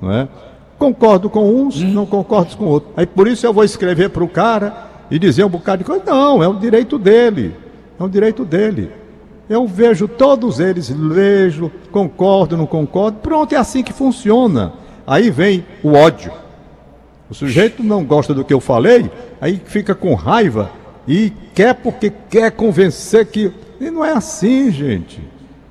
não 0.00 0.10
é? 0.10 0.28
Concordo 0.78 1.28
com 1.28 1.44
uns, 1.44 1.82
não 1.82 2.06
concordo 2.06 2.56
com 2.56 2.64
outros. 2.64 2.92
Aí 2.96 3.04
por 3.04 3.26
isso 3.26 3.44
eu 3.44 3.52
vou 3.52 3.64
escrever 3.64 4.10
para 4.10 4.22
o 4.24 4.28
cara 4.28 4.88
e 5.10 5.18
dizer 5.18 5.44
um 5.44 5.48
bocado 5.48 5.78
de 5.78 5.84
coisa. 5.84 6.04
Não, 6.06 6.42
é 6.42 6.48
o 6.48 6.54
direito 6.54 6.98
dele. 6.98 7.54
É 7.98 8.02
o 8.02 8.08
direito 8.08 8.44
dele. 8.44 8.92
Eu 9.48 9.66
vejo 9.66 10.06
todos 10.06 10.60
eles, 10.60 10.90
vejo, 10.90 11.70
concordo, 11.90 12.56
não 12.56 12.66
concordo. 12.66 13.18
Pronto, 13.18 13.54
é 13.54 13.58
assim 13.58 13.82
que 13.82 13.92
funciona. 13.92 14.74
Aí 15.06 15.30
vem 15.30 15.64
o 15.82 15.94
ódio. 15.94 16.30
O 17.30 17.34
sujeito 17.34 17.82
não 17.82 18.04
gosta 18.04 18.34
do 18.34 18.44
que 18.44 18.52
eu 18.52 18.60
falei, 18.60 19.10
aí 19.40 19.60
fica 19.64 19.94
com 19.94 20.14
raiva 20.14 20.70
e 21.06 21.32
quer 21.54 21.74
porque 21.74 22.12
quer 22.28 22.50
convencer 22.50 23.26
que. 23.26 23.50
E 23.80 23.90
não 23.90 24.04
é 24.04 24.12
assim, 24.12 24.70
gente. 24.70 25.20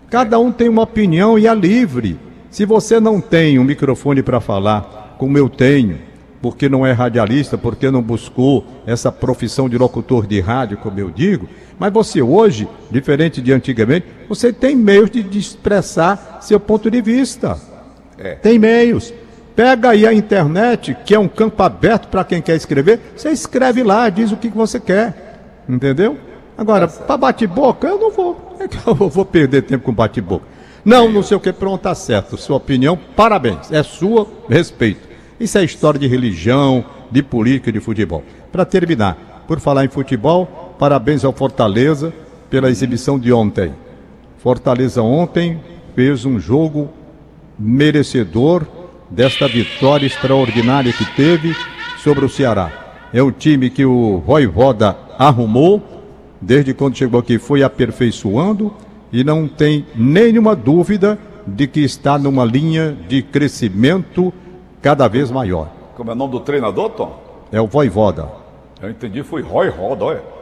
Cada 0.10 0.40
um 0.40 0.52
tem 0.52 0.70
uma 0.70 0.84
opinião 0.84 1.38
e 1.38 1.48
é 1.48 1.54
livre. 1.54 2.18
Se 2.50 2.66
você 2.66 3.00
não 3.00 3.20
tem 3.20 3.60
um 3.60 3.64
microfone 3.64 4.24
para 4.24 4.40
falar, 4.40 5.16
como 5.20 5.38
eu 5.38 5.50
tenho, 5.50 6.00
porque 6.42 6.70
não 6.70 6.86
é 6.86 6.92
radialista, 6.92 7.58
porque 7.58 7.92
não 7.92 8.02
buscou 8.02 8.66
essa 8.86 9.12
profissão 9.12 9.68
de 9.68 9.78
locutor 9.78 10.26
de 10.26 10.40
rádio, 10.40 10.78
como 10.78 11.00
eu 11.00 11.10
digo, 11.10 11.48
mas 11.80 11.94
você 11.94 12.22
hoje, 12.22 12.68
diferente 12.90 13.42
de 13.42 13.52
antigamente, 13.54 14.08
você 14.28 14.52
tem 14.52 14.76
meios 14.76 15.10
de, 15.12 15.22
de 15.22 15.38
expressar 15.38 16.40
seu 16.42 16.60
ponto 16.60 16.90
de 16.90 17.02
vista. 17.02 17.58
Tem 18.42 18.58
meios. 18.58 19.14
Pega 19.56 19.90
aí 19.90 20.06
a 20.06 20.14
internet, 20.14 20.96
que 21.06 21.16
é 21.16 21.20
um 21.20 21.28
campo 21.28 21.62
aberto 21.64 22.08
para 22.08 22.24
quem 22.24 22.42
quer 22.42 22.56
escrever, 22.56 23.00
você 23.16 23.30
escreve 23.30 23.84
lá, 23.84 24.10
diz 24.10 24.32
o 24.32 24.38
que 24.38 24.50
você 24.50 24.80
quer. 24.80 25.64
Entendeu? 25.68 26.18
Agora, 26.58 26.88
para 26.88 27.18
bate-boca, 27.18 27.88
eu 27.88 28.00
não 28.00 28.12
vou. 28.12 28.56
É 28.60 28.68
eu 28.90 28.96
vou 28.96 29.26
perder 29.26 29.62
tempo 29.64 29.86
com 29.86 29.94
bate-boca. 29.94 30.46
Não, 30.84 31.12
não 31.12 31.22
sei 31.22 31.38
o 31.38 31.40
que, 31.40 31.52
pronto, 31.52 31.82
tá 31.82 31.94
certo. 31.94 32.38
Sua 32.38 32.58
opinião, 32.58 32.98
parabéns. 33.16 33.72
É 33.72 33.84
sua, 33.84 34.28
respeito. 34.50 35.08
Isso 35.40 35.58
é 35.58 35.64
história 35.64 36.00
de 36.00 36.08
religião, 36.08 36.84
de 37.12 37.22
política, 37.22 37.72
de 37.72 37.80
futebol. 37.80 38.24
Para 38.52 38.66
terminar, 38.66 39.44
por 39.48 39.60
falar 39.60 39.86
em 39.86 39.90
futebol, 39.90 40.67
parabéns 40.78 41.24
ao 41.26 41.34
Fortaleza 41.34 42.14
pela 42.50 42.70
exibição 42.70 43.20
de 43.20 43.32
ontem. 43.34 43.74
Fortaleza 44.38 45.02
ontem 45.02 45.60
fez 45.96 46.26
um 46.26 46.40
jogo 46.40 46.90
merecedor 47.58 48.66
desta 49.10 49.48
vitória 49.48 50.06
extraordinária 50.06 50.94
que 50.94 51.06
teve 51.16 51.56
sobre 51.98 52.26
o 52.26 52.30
Ceará. 52.30 52.72
É 53.14 53.22
o 53.22 53.32
time 53.32 53.70
que 53.70 53.86
o 53.86 54.20
Voivoda 54.20 54.96
arrumou, 55.18 55.82
desde 56.40 56.74
quando 56.74 56.98
chegou 56.98 57.20
aqui 57.20 57.40
foi 57.40 57.64
aperfeiçoando 57.64 58.74
e 59.12 59.24
não 59.24 59.48
tem 59.48 59.86
nenhuma 59.96 60.56
dúvida 60.56 61.18
de 61.48 61.66
que 61.66 61.80
está 61.80 62.18
numa 62.18 62.44
linha 62.44 62.96
de 63.08 63.22
crescimento 63.24 64.34
cada 64.82 65.08
vez 65.08 65.32
maior. 65.32 65.70
Como 65.96 66.12
é 66.12 66.14
o 66.14 66.16
nome 66.16 66.34
do 66.34 66.40
treinador, 66.42 66.90
Tom? 66.92 67.20
É 67.52 67.60
o 67.60 67.66
Voivoda. 67.66 68.30
Eu 68.82 68.92
entendi, 68.92 69.24
foi 69.24 69.42
Roy 69.42 69.70
Roda, 69.70 70.06
olha. 70.06 70.37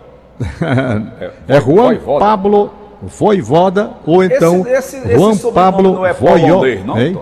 É 1.47 1.61
Juan 1.61 1.85
Voivoda. 1.87 2.19
Pablo 2.19 2.71
Voivoda 3.01 3.91
ou 4.05 4.23
então 4.23 4.65
esse, 4.67 4.97
esse, 4.97 5.13
Juan 5.13 5.31
esse 5.31 5.51
Pablo 5.51 5.93
não 5.93 6.05
é 6.05 6.13
polonês, 6.13 6.85
não, 6.85 6.99
hein? 6.99 7.17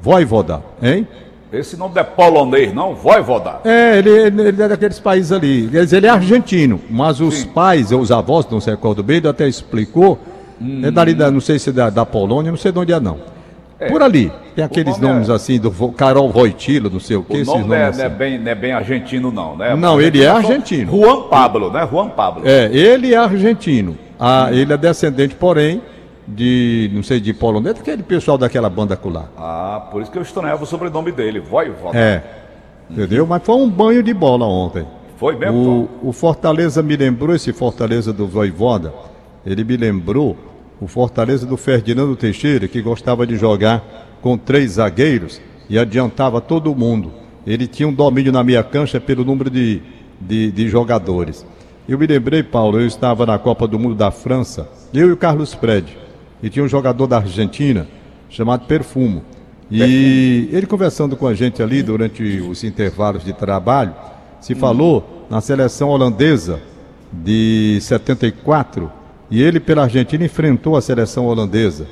Voivoda, 0.00 0.62
hein? 0.82 1.06
Esse 1.52 1.76
nome 1.76 1.94
não 1.94 2.00
é 2.02 2.04
polonês, 2.04 2.74
não? 2.74 2.94
Voivoda. 2.94 3.60
É, 3.64 3.98
ele, 3.98 4.10
ele, 4.10 4.42
ele 4.42 4.62
é 4.62 4.68
daqueles 4.68 5.00
países 5.00 5.32
ali. 5.32 5.66
Quer 5.68 5.84
dizer, 5.84 5.96
ele 5.96 6.06
é 6.06 6.10
argentino, 6.10 6.78
mas 6.90 7.20
os 7.20 7.42
pais, 7.42 7.90
os 7.90 8.12
avós, 8.12 8.46
não 8.50 8.60
sei 8.60 8.76
qual 8.76 8.94
do 8.94 9.02
bem, 9.02 9.22
até 9.26 9.48
explicou, 9.48 10.18
é 10.82 10.90
dali, 10.90 11.14
da, 11.14 11.30
não 11.30 11.40
sei 11.40 11.58
se 11.58 11.70
é 11.70 11.72
da, 11.72 11.88
da 11.88 12.04
Polônia, 12.04 12.50
não 12.50 12.58
sei 12.58 12.70
de 12.70 12.78
onde 12.78 12.92
é 12.92 13.00
não. 13.00 13.18
Por 13.86 14.02
ali, 14.02 14.32
tem 14.56 14.64
aqueles 14.64 14.98
nome 14.98 15.14
nomes 15.14 15.28
é- 15.28 15.32
assim, 15.32 15.58
do 15.58 15.70
Carol 15.92 16.28
Voitilo, 16.30 16.90
não 16.90 16.98
sei 16.98 17.16
o 17.16 17.22
que, 17.22 17.32
O 17.32 17.36
esses 17.36 17.46
nome 17.46 17.60
nomes 17.60 17.68
não 17.68 17.76
é, 17.76 17.88
assim. 17.88 17.98
não, 18.00 18.06
é 18.06 18.08
bem, 18.08 18.38
não 18.38 18.50
é 18.50 18.54
bem 18.54 18.72
argentino, 18.72 19.30
não, 19.30 19.56
né? 19.56 19.76
Não, 19.76 20.00
ele 20.00 20.22
é 20.22 20.28
argentino. 20.28 20.90
Juan 20.90 21.28
Pablo, 21.28 21.70
né? 21.70 21.86
Juan 21.90 22.08
Pablo. 22.08 22.42
É, 22.44 22.64
ele 22.72 23.14
é 23.14 23.16
argentino. 23.16 23.96
Ah, 24.18 24.48
ele 24.50 24.72
é 24.72 24.76
descendente, 24.76 25.36
porém, 25.36 25.80
de, 26.26 26.90
não 26.92 27.04
sei, 27.04 27.20
de 27.20 27.32
polonês, 27.32 27.76
daquele 27.76 28.02
pessoal 28.02 28.36
daquela 28.36 28.68
banda 28.68 28.96
colar. 28.96 29.30
Ah, 29.36 29.86
por 29.92 30.02
isso 30.02 30.10
que 30.10 30.18
eu 30.18 30.22
estranhava 30.22 30.64
o 30.64 30.66
sobrenome 30.66 31.12
dele, 31.12 31.38
Voivoda. 31.38 31.96
É, 31.96 32.22
entendeu? 32.90 33.26
Mas 33.28 33.42
foi 33.44 33.54
um 33.54 33.70
banho 33.70 34.02
de 34.02 34.12
bola 34.12 34.44
ontem. 34.44 34.84
Foi 35.16 35.36
mesmo, 35.36 35.88
O, 36.02 36.08
o 36.08 36.12
Fortaleza 36.12 36.82
me 36.82 36.96
lembrou, 36.96 37.34
esse 37.34 37.52
Fortaleza 37.52 38.12
do 38.12 38.26
Voivoda, 38.26 38.92
ele 39.46 39.62
me 39.62 39.76
lembrou 39.76 40.36
o 40.80 40.86
Fortaleza 40.86 41.46
do 41.46 41.56
Ferdinando 41.56 42.14
Teixeira, 42.16 42.68
que 42.68 42.80
gostava 42.80 43.26
de 43.26 43.36
jogar 43.36 44.18
com 44.22 44.36
três 44.36 44.72
zagueiros 44.72 45.40
e 45.68 45.78
adiantava 45.78 46.40
todo 46.40 46.74
mundo. 46.74 47.12
Ele 47.46 47.66
tinha 47.66 47.88
um 47.88 47.92
domínio 47.92 48.32
na 48.32 48.44
minha 48.44 48.62
cancha 48.62 49.00
pelo 49.00 49.24
número 49.24 49.50
de, 49.50 49.82
de, 50.20 50.50
de 50.52 50.68
jogadores. 50.68 51.46
Eu 51.88 51.98
me 51.98 52.06
lembrei, 52.06 52.42
Paulo, 52.42 52.80
eu 52.80 52.86
estava 52.86 53.24
na 53.24 53.38
Copa 53.38 53.66
do 53.66 53.78
Mundo 53.78 53.94
da 53.94 54.10
França, 54.10 54.68
eu 54.92 55.08
e 55.08 55.12
o 55.12 55.16
Carlos 55.16 55.54
Fred, 55.54 55.96
e 56.42 56.50
tinha 56.50 56.64
um 56.64 56.68
jogador 56.68 57.06
da 57.06 57.16
Argentina 57.16 57.86
chamado 58.28 58.66
Perfumo. 58.66 59.22
E 59.70 60.48
ele 60.52 60.66
conversando 60.66 61.16
com 61.16 61.26
a 61.26 61.34
gente 61.34 61.62
ali 61.62 61.82
durante 61.82 62.22
os 62.40 62.62
intervalos 62.64 63.24
de 63.24 63.32
trabalho, 63.32 63.94
se 64.40 64.54
falou 64.54 65.26
na 65.28 65.40
seleção 65.40 65.88
holandesa 65.88 66.60
de 67.12 67.78
74 67.80 68.97
e 69.30 69.42
ele 69.42 69.60
pela 69.60 69.82
Argentina 69.82 70.24
enfrentou 70.24 70.76
a 70.76 70.82
seleção 70.82 71.26
holandesa. 71.26 71.86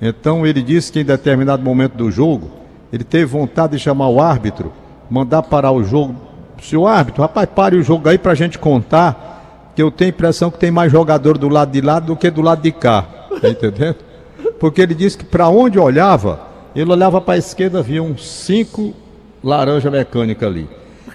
Então 0.00 0.46
ele 0.46 0.62
disse 0.62 0.92
que 0.92 1.00
em 1.00 1.04
determinado 1.04 1.62
momento 1.62 1.94
do 1.94 2.10
jogo 2.10 2.50
ele 2.92 3.04
teve 3.04 3.24
vontade 3.26 3.76
de 3.76 3.82
chamar 3.82 4.08
o 4.08 4.20
árbitro, 4.20 4.72
mandar 5.10 5.42
parar 5.42 5.72
o 5.72 5.82
jogo. 5.82 6.14
Seu 6.62 6.86
árbitro, 6.86 7.22
rapaz, 7.22 7.48
pare 7.54 7.76
o 7.76 7.82
jogo 7.82 8.08
aí 8.08 8.16
pra 8.16 8.34
gente 8.34 8.58
contar, 8.58 9.70
que 9.74 9.82
eu 9.82 9.90
tenho 9.90 10.08
a 10.08 10.14
impressão 10.14 10.50
que 10.50 10.58
tem 10.58 10.70
mais 10.70 10.90
jogador 10.90 11.36
do 11.36 11.48
lado 11.48 11.70
de 11.70 11.80
lá 11.80 11.98
do 12.00 12.16
que 12.16 12.30
do 12.30 12.40
lado 12.40 12.62
de 12.62 12.72
cá. 12.72 13.02
Tá 13.40 13.48
entendendo? 13.48 13.96
Porque 14.58 14.80
ele 14.80 14.94
disse 14.94 15.18
que 15.18 15.24
para 15.24 15.48
onde 15.48 15.78
olhava, 15.78 16.40
ele 16.74 16.90
olhava 16.90 17.20
para 17.20 17.34
a 17.34 17.38
esquerda, 17.38 17.82
via 17.82 18.02
uns 18.02 18.26
cinco 18.26 18.94
laranja 19.44 19.90
mecânica 19.90 20.46
ali. 20.46 20.68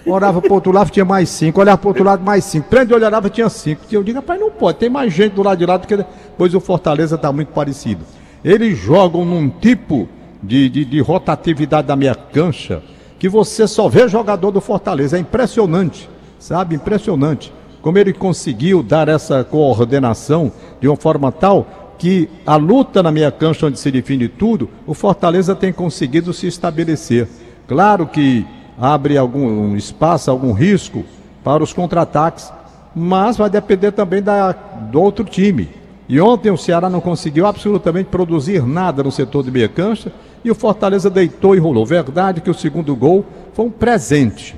Olhava 0.04 0.42
para 0.42 0.52
outro 0.52 0.72
lado, 0.72 0.90
tinha 0.90 1.04
mais 1.04 1.28
cinco. 1.28 1.60
Olhava 1.60 1.78
para 1.78 1.88
outro 1.88 2.04
lado, 2.04 2.24
mais 2.24 2.44
cinco. 2.44 2.68
Prende 2.68 2.92
olhava, 2.92 3.30
tinha 3.30 3.48
cinco. 3.48 3.82
Eu 3.90 4.02
digo, 4.02 4.18
rapaz, 4.18 4.40
não 4.40 4.50
pode. 4.50 4.78
Tem 4.78 4.90
mais 4.90 5.12
gente 5.12 5.34
do 5.34 5.42
lado 5.42 5.58
de 5.58 5.66
lá 5.66 5.76
do 5.76 5.86
que. 5.86 6.04
Pois 6.36 6.54
o 6.54 6.60
Fortaleza 6.60 7.14
está 7.14 7.32
muito 7.32 7.52
parecido. 7.52 8.04
Eles 8.44 8.76
jogam 8.76 9.24
num 9.24 9.48
tipo 9.48 10.08
de, 10.42 10.68
de, 10.68 10.84
de 10.84 11.00
rotatividade 11.00 11.86
da 11.86 11.94
minha 11.94 12.14
cancha 12.14 12.82
que 13.18 13.28
você 13.28 13.68
só 13.68 13.88
vê 13.88 14.08
jogador 14.08 14.50
do 14.50 14.60
Fortaleza. 14.60 15.16
É 15.16 15.20
impressionante, 15.20 16.10
sabe? 16.40 16.74
Impressionante. 16.74 17.52
Como 17.80 17.96
ele 17.96 18.12
conseguiu 18.12 18.82
dar 18.82 19.08
essa 19.08 19.44
coordenação 19.44 20.50
de 20.80 20.88
uma 20.88 20.96
forma 20.96 21.30
tal 21.30 21.94
que 21.96 22.28
a 22.44 22.56
luta 22.56 23.00
na 23.00 23.12
minha 23.12 23.30
cancha, 23.30 23.66
onde 23.66 23.78
se 23.78 23.88
define 23.92 24.26
tudo, 24.26 24.68
o 24.84 24.92
Fortaleza 24.92 25.54
tem 25.54 25.72
conseguido 25.72 26.32
se 26.32 26.48
estabelecer. 26.48 27.28
Claro 27.68 28.08
que 28.08 28.44
abre 28.78 29.16
algum 29.16 29.76
espaço, 29.76 30.30
algum 30.30 30.52
risco 30.52 31.04
para 31.44 31.62
os 31.62 31.72
contra-ataques, 31.72 32.52
mas 32.94 33.36
vai 33.36 33.50
depender 33.50 33.92
também 33.92 34.22
da, 34.22 34.52
do 34.52 35.00
outro 35.00 35.24
time. 35.24 35.68
E 36.08 36.20
ontem 36.20 36.50
o 36.50 36.58
Ceará 36.58 36.90
não 36.90 37.00
conseguiu 37.00 37.46
absolutamente 37.46 38.10
produzir 38.10 38.66
nada 38.66 39.02
no 39.02 39.10
setor 39.10 39.42
de 39.42 39.50
meia 39.50 39.68
cancha 39.68 40.12
e 40.44 40.50
o 40.50 40.54
Fortaleza 40.54 41.08
deitou 41.08 41.54
e 41.54 41.58
rolou. 41.58 41.86
Verdade 41.86 42.40
que 42.40 42.50
o 42.50 42.54
segundo 42.54 42.94
gol 42.94 43.24
foi 43.54 43.66
um 43.66 43.70
presente. 43.70 44.54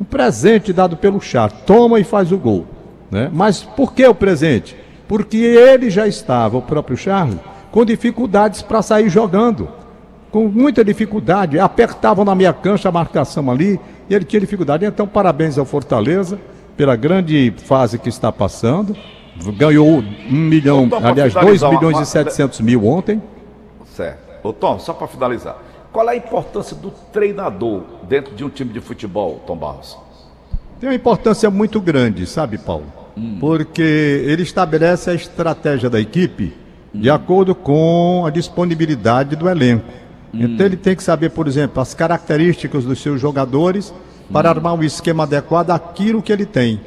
Um 0.00 0.04
presente 0.04 0.72
dado 0.72 0.96
pelo 0.96 1.20
Char. 1.20 1.50
Toma 1.50 1.98
e 1.98 2.04
faz 2.04 2.30
o 2.30 2.38
gol. 2.38 2.66
Né? 3.10 3.30
Mas 3.32 3.62
por 3.62 3.94
que 3.94 4.06
o 4.06 4.14
presente? 4.14 4.76
Porque 5.06 5.38
ele 5.38 5.88
já 5.88 6.06
estava, 6.06 6.58
o 6.58 6.62
próprio 6.62 6.96
Charles, 6.96 7.38
com 7.70 7.84
dificuldades 7.84 8.60
para 8.60 8.82
sair 8.82 9.08
jogando 9.08 9.68
com 10.30 10.46
muita 10.48 10.84
dificuldade, 10.84 11.58
apertavam 11.58 12.24
na 12.24 12.34
minha 12.34 12.52
cancha 12.52 12.88
a 12.88 12.92
marcação 12.92 13.50
ali, 13.50 13.80
e 14.08 14.14
ele 14.14 14.24
tinha 14.24 14.40
dificuldade. 14.40 14.84
Então, 14.84 15.06
parabéns 15.06 15.58
ao 15.58 15.64
Fortaleza 15.64 16.38
pela 16.76 16.96
grande 16.96 17.52
fase 17.64 17.98
que 17.98 18.08
está 18.08 18.30
passando. 18.30 18.96
Ganhou 19.56 19.86
um 19.98 20.02
milhão, 20.32 20.88
pra 20.88 21.10
aliás, 21.10 21.32
2 21.32 21.60
finalizar, 21.60 21.70
milhões 21.70 21.96
uma- 21.96 22.02
e 22.02 22.06
700 22.06 22.60
mil 22.60 22.86
ontem. 22.86 23.22
Certo. 23.94 24.18
Ô, 24.42 24.52
Tom, 24.52 24.78
só 24.78 24.92
para 24.92 25.06
finalizar. 25.06 25.56
Qual 25.92 26.08
é 26.08 26.12
a 26.12 26.16
importância 26.16 26.76
do 26.76 26.90
treinador 27.12 27.82
dentro 28.08 28.34
de 28.34 28.44
um 28.44 28.48
time 28.48 28.72
de 28.72 28.80
futebol, 28.80 29.40
Tom 29.46 29.56
Barros? 29.56 29.96
Tem 30.78 30.88
uma 30.88 30.94
importância 30.94 31.50
muito 31.50 31.80
grande, 31.80 32.26
sabe, 32.26 32.58
Paulo? 32.58 32.84
Porque 33.40 33.82
ele 33.82 34.42
estabelece 34.42 35.10
a 35.10 35.14
estratégia 35.14 35.90
da 35.90 35.98
equipe 36.00 36.52
de 36.94 37.10
acordo 37.10 37.52
com 37.54 38.24
a 38.26 38.30
disponibilidade 38.30 39.34
do 39.34 39.48
elenco. 39.48 39.84
Então 40.32 40.66
ele 40.66 40.76
tem 40.76 40.94
que 40.94 41.02
saber, 41.02 41.30
por 41.30 41.46
exemplo, 41.46 41.80
as 41.80 41.94
características 41.94 42.84
dos 42.84 43.00
seus 43.00 43.20
jogadores 43.20 43.94
para 44.32 44.50
armar 44.50 44.74
um 44.74 44.82
esquema 44.82 45.22
adequado 45.24 45.70
àquilo 45.70 46.20
que 46.22 46.32
ele 46.32 46.44
tem. 46.46 46.80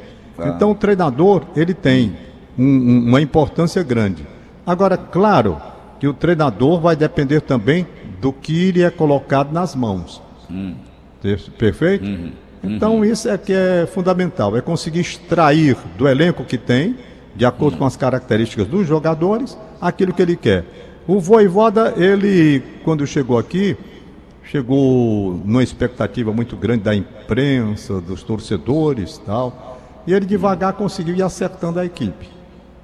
Então 0.56 0.70
o 0.70 0.74
treinador, 0.74 1.42
ele 1.56 1.74
tem 1.74 2.14
um- 2.58 2.64
um- 2.64 3.08
uma 3.08 3.20
importância 3.20 3.82
grande. 3.82 4.24
Agora, 4.66 4.96
claro 4.96 5.60
que 5.98 6.06
o 6.06 6.14
treinador 6.14 6.80
vai 6.80 6.94
depender 6.96 7.40
também 7.40 7.86
do 8.20 8.32
que 8.32 8.70
lhe 8.72 8.82
é 8.82 8.90
colocado 8.90 9.52
nas 9.52 9.74
mãos. 9.74 10.22
Per- 11.20 11.50
Perfeito? 11.58 12.04
Então 12.64 13.04
isso 13.04 13.28
é 13.28 13.36
que 13.36 13.52
é 13.52 13.86
fundamental, 13.92 14.56
é 14.56 14.60
conseguir 14.60 15.00
extrair 15.00 15.76
do 15.98 16.06
elenco 16.06 16.44
que 16.44 16.56
tem, 16.56 16.96
de 17.34 17.44
acordo 17.44 17.76
com 17.76 17.84
as 17.84 17.96
características 17.96 18.68
dos 18.68 18.86
jogadores, 18.86 19.58
aquilo 19.80 20.12
que 20.12 20.22
ele 20.22 20.36
quer. 20.36 20.64
O 21.06 21.18
Voivoda, 21.18 21.94
ele, 21.96 22.62
quando 22.84 23.06
chegou 23.06 23.38
aqui, 23.38 23.76
chegou 24.44 25.40
numa 25.44 25.62
expectativa 25.62 26.32
muito 26.32 26.56
grande 26.56 26.84
da 26.84 26.94
imprensa, 26.94 28.00
dos 28.00 28.22
torcedores 28.22 29.18
tal, 29.18 29.78
e 30.06 30.12
ele 30.12 30.26
devagar 30.26 30.74
conseguiu 30.74 31.14
ir 31.16 31.22
acertando 31.22 31.80
a 31.80 31.84
equipe. 31.84 32.28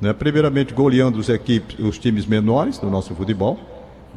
Né? 0.01 0.13
Primeiramente 0.13 0.75
goleando 0.75 1.19
os, 1.19 1.29
equipes, 1.29 1.79
os 1.79 1.99
times 1.99 2.27
menores 2.27 2.79
do 2.79 2.91
nosso 2.91 3.15
futebol, 3.15 3.59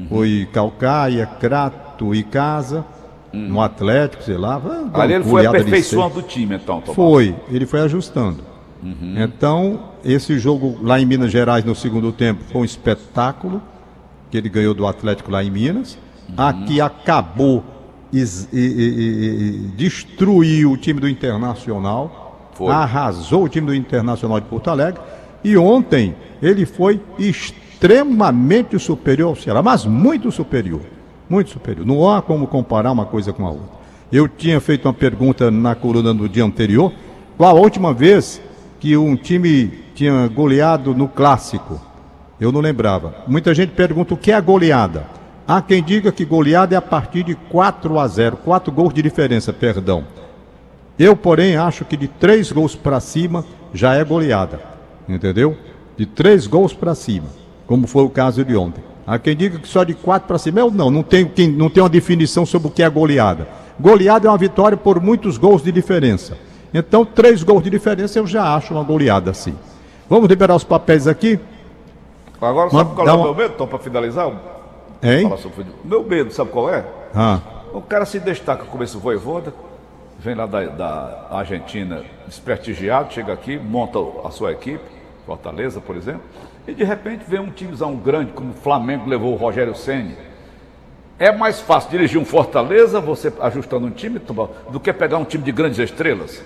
foi 0.10 0.48
Calcaia, 0.52 1.26
Crato 1.26 2.16
e 2.16 2.24
Casa, 2.24 2.84
no 3.32 3.62
Atlético, 3.62 4.24
sei 4.24 4.38
lá. 4.38 4.60
Ali 4.94 5.14
ele 5.14 5.24
foi 5.24 5.46
aperfeiçoando 5.46 6.20
o 6.20 6.22
time, 6.24 6.56
então, 6.56 6.82
Tom 6.82 6.94
foi, 6.94 7.36
ele 7.50 7.66
foi 7.66 7.82
ajustando. 7.82 8.44
Então, 9.16 9.92
esse 10.04 10.40
jogo 10.40 10.78
lá 10.82 11.00
em 11.00 11.06
Minas 11.06 11.32
Gerais 11.32 11.64
no 11.64 11.76
segundo 11.76 12.12
tempo 12.12 12.44
foi 12.52 12.62
um 12.62 12.66
espetáculo 12.66 13.62
que 14.32 14.38
ele 14.38 14.50
ganhou 14.50 14.74
do 14.74 14.88
Atlético 14.88 15.30
lá 15.30 15.44
em 15.44 15.52
Minas. 15.52 15.98
Aqui 16.38 16.80
acabou, 16.80 17.64
es- 18.12 18.48
e- 18.54 18.58
e- 18.58 18.62
e- 18.62 19.66
e- 19.66 19.68
destruiu 19.76 20.72
o 20.72 20.78
time 20.78 21.00
do 21.02 21.10
Internacional, 21.10 22.50
Foi. 22.54 22.72
arrasou 22.72 23.44
o 23.44 23.50
time 23.50 23.68
do 23.68 23.76
Internacional 23.76 24.40
de 24.40 24.48
Porto 24.48 24.70
Alegre. 24.70 25.02
E 25.44 25.58
ontem 25.58 26.16
ele 26.42 26.66
foi 26.66 27.02
extremamente 27.20 28.78
superior 28.80 29.30
ao 29.30 29.36
Ceará, 29.36 29.62
mas 29.62 29.86
muito 29.86 30.32
superior. 30.32 30.82
Muito 31.30 31.50
superior. 31.50 31.86
Não 31.86 32.10
há 32.10 32.22
como 32.22 32.48
comparar 32.48 32.92
uma 32.92 33.06
coisa 33.06 33.34
com 33.34 33.46
a 33.46 33.50
outra. 33.52 33.82
Eu 34.12 34.28
tinha 34.28 34.60
feito 34.60 34.86
uma 34.88 34.94
pergunta 34.94 35.50
na 35.50 35.74
coluna 35.76 36.14
no 36.14 36.28
dia 36.30 36.44
anterior. 36.44 36.92
Qual 37.38 37.58
a 37.58 37.60
última 37.60 37.94
vez 37.94 38.42
que 38.80 38.96
um 38.98 39.16
time 39.16 39.72
tinha 39.96 40.28
goleado 40.28 40.94
no 40.94 41.08
clássico? 41.08 41.80
Eu 42.42 42.52
não 42.52 42.60
lembrava. 42.60 43.14
Muita 43.28 43.54
gente 43.54 43.70
pergunta 43.74 44.16
o 44.16 44.18
que 44.18 44.32
é 44.32 44.42
goleada. 44.42 45.06
Há 45.48 45.62
quem 45.62 45.84
diga 45.84 46.12
que 46.12 46.26
goleada 46.26 46.74
é 46.74 46.78
a 46.78 46.82
partir 46.82 47.22
de 47.22 47.36
4 47.36 48.00
a 48.00 48.08
0, 48.08 48.38
4 48.38 48.72
gols 48.72 48.92
de 48.96 49.02
diferença, 49.04 49.54
perdão. 49.54 50.04
Eu, 50.98 51.16
porém, 51.16 51.56
acho 51.56 51.86
que 51.86 51.96
de 51.96 52.08
três 52.08 52.52
gols 52.52 52.76
para 52.76 53.00
cima 53.00 53.46
já 53.72 53.94
é 53.94 54.04
goleada. 54.04 54.60
Entendeu? 55.08 55.56
De 55.96 56.08
três 56.08 56.48
gols 56.48 56.74
para 56.74 56.96
cima, 56.96 57.28
como 57.68 57.86
foi 57.86 58.04
o 58.04 58.10
caso 58.10 58.44
de 58.44 58.56
ontem. 58.56 58.84
Há 59.06 59.20
quem 59.20 59.36
diga 59.36 59.60
que 59.60 59.68
só 59.68 59.84
de 59.84 59.94
quatro 59.94 60.28
para 60.28 60.40
cima. 60.40 60.62
Eu 60.62 60.72
não, 60.72 60.90
não 60.90 61.04
tenho, 61.04 61.30
quem, 61.30 61.48
não 61.48 61.70
tenho 61.70 61.84
uma 61.84 61.90
definição 61.90 62.44
sobre 62.44 62.70
o 62.70 62.72
que 62.72 62.82
é 62.82 62.90
goleada. 62.90 63.48
Goleada 63.80 64.28
é 64.28 64.32
uma 64.32 64.38
vitória 64.38 64.78
por 64.78 65.00
muitos 65.00 65.38
gols 65.38 65.62
de 65.62 65.72
diferença. 65.72 66.36
Então, 66.74 67.06
três 67.06 67.44
gols 67.44 67.64
de 67.64 67.70
diferença 67.70 68.18
eu 68.18 68.26
já 68.26 68.56
acho 68.56 68.74
uma 68.74 68.84
goleada 68.84 69.30
assim. 69.30 69.54
Vamos 70.10 70.28
liberar 70.28 70.56
os 70.56 70.64
papéis 70.64 71.08
aqui. 71.08 71.40
Agora, 72.42 72.72
sabe 72.72 72.96
qual 72.96 73.08
é 73.08 73.14
o 73.14 73.24
meu 73.24 73.36
medo, 73.36 73.54
Tom, 73.56 73.68
para 73.68 73.78
finalizar? 73.78 74.28
Hein? 75.04 75.30
Meu 75.86 76.04
medo, 76.04 76.34
sabe 76.34 76.50
qual 76.50 76.74
é? 76.74 76.84
Ah. 77.14 77.40
O 77.72 77.82
cara 77.82 78.06
se 78.06 78.20
destaca, 78.20 78.66
começa 78.66 78.98
o 78.98 79.00
Voivoda, 79.00 79.54
vem 80.20 80.34
lá 80.34 80.48
da, 80.48 80.66
da 80.66 81.28
Argentina 81.30 82.04
desprestigiado, 82.26 83.14
chega 83.14 83.32
aqui, 83.32 83.58
monta 83.58 84.00
a 84.26 84.32
sua 84.32 84.52
equipe, 84.52 84.84
Fortaleza, 85.26 85.80
por 85.80 85.96
exemplo, 85.96 86.22
e 86.68 86.74
de 86.74 86.84
repente 86.84 87.24
vem 87.28 87.40
um 87.40 87.52
timezão 87.52 87.96
grande, 87.96 88.32
como 88.32 88.52
o 88.52 88.54
Flamengo 88.54 89.08
levou 89.08 89.34
o 89.34 89.36
Rogério 89.38 89.76
Senni. 89.76 90.16
É 91.20 91.32
mais 91.32 91.62
fácil 91.62 91.92
dirigir 91.92 92.20
um 92.20 92.26
Fortaleza, 92.26 93.00
você 93.00 93.32
ajustando 93.40 93.86
um 93.86 93.92
time, 93.92 94.20
do 94.72 94.80
que 94.80 94.92
pegar 94.92 95.20
um 95.20 95.26
time 95.26 95.44
de 95.44 95.52
grandes 95.52 95.78
estrelas? 95.78 96.44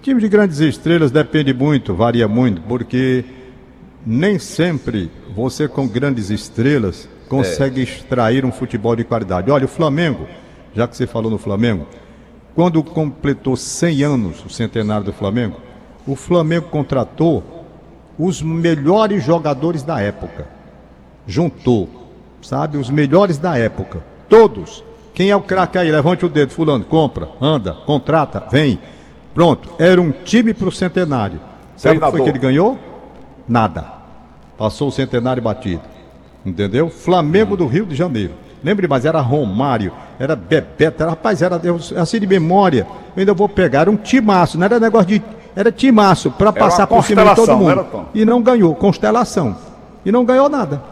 Time 0.00 0.20
de 0.20 0.28
grandes 0.28 0.60
estrelas 0.60 1.10
depende 1.10 1.52
muito, 1.52 1.94
varia 1.94 2.28
muito, 2.28 2.60
porque 2.62 3.24
nem 4.06 4.38
sempre 4.38 5.10
você 5.34 5.68
com 5.68 5.86
grandes 5.86 6.30
estrelas 6.30 7.08
consegue 7.28 7.80
é. 7.80 7.84
extrair 7.84 8.44
um 8.44 8.52
futebol 8.52 8.94
de 8.94 9.04
qualidade. 9.04 9.50
Olha, 9.50 9.64
o 9.64 9.68
Flamengo, 9.68 10.26
já 10.74 10.86
que 10.86 10.96
você 10.96 11.06
falou 11.06 11.30
no 11.30 11.38
Flamengo, 11.38 11.86
quando 12.54 12.82
completou 12.82 13.56
100 13.56 14.02
anos 14.02 14.44
o 14.44 14.50
centenário 14.50 15.04
do 15.04 15.12
Flamengo, 15.12 15.56
o 16.06 16.14
Flamengo 16.14 16.68
contratou 16.68 17.64
os 18.18 18.42
melhores 18.42 19.24
jogadores 19.24 19.82
da 19.82 20.00
época. 20.00 20.46
Juntou, 21.26 21.88
sabe, 22.42 22.76
os 22.76 22.90
melhores 22.90 23.38
da 23.38 23.56
época. 23.56 24.04
Todos. 24.28 24.84
Quem 25.14 25.30
é 25.30 25.36
o 25.36 25.42
craque 25.42 25.78
aí? 25.78 25.90
Levante 25.90 26.26
o 26.26 26.28
dedo, 26.28 26.52
fulano, 26.52 26.84
compra, 26.84 27.28
anda, 27.40 27.72
contrata, 27.72 28.46
vem. 28.50 28.78
Pronto, 29.34 29.70
era 29.78 30.00
um 30.00 30.10
time 30.10 30.52
para 30.52 30.68
o 30.68 30.72
centenário. 30.72 31.40
Sabe 31.76 31.98
o 31.98 32.00
que 32.00 32.10
foi 32.10 32.22
que 32.22 32.28
ele 32.28 32.38
ganhou? 32.38 32.78
Nada. 33.52 33.84
Passou 34.56 34.88
o 34.88 34.90
centenário 34.90 35.42
batido. 35.42 35.82
Entendeu? 36.44 36.88
Flamengo 36.88 37.54
do 37.54 37.66
Rio 37.66 37.84
de 37.84 37.94
Janeiro. 37.94 38.32
Lembre, 38.64 38.88
mas 38.88 39.04
era 39.04 39.20
Romário, 39.20 39.92
era 40.18 40.34
Bebeto, 40.34 41.02
era, 41.02 41.10
rapaz, 41.10 41.42
era 41.42 41.60
assim 42.00 42.18
de 42.18 42.26
memória. 42.26 42.86
Eu 43.14 43.20
ainda 43.20 43.34
vou 43.34 43.48
pegar, 43.48 43.82
era 43.82 43.90
um 43.90 43.96
timaço, 43.96 44.56
não 44.56 44.64
era 44.64 44.80
negócio 44.80 45.08
de. 45.08 45.22
Era 45.54 45.70
timaço 45.70 46.30
para 46.30 46.50
passar 46.50 46.86
por 46.86 47.04
cima 47.04 47.26
de 47.26 47.34
todo 47.34 47.54
mundo. 47.58 48.06
e 48.14 48.24
não 48.24 48.40
ganhou, 48.40 48.74
constelação. 48.74 49.54
E 50.02 50.10
não 50.10 50.24
ganhou 50.24 50.48
nada. 50.48 50.82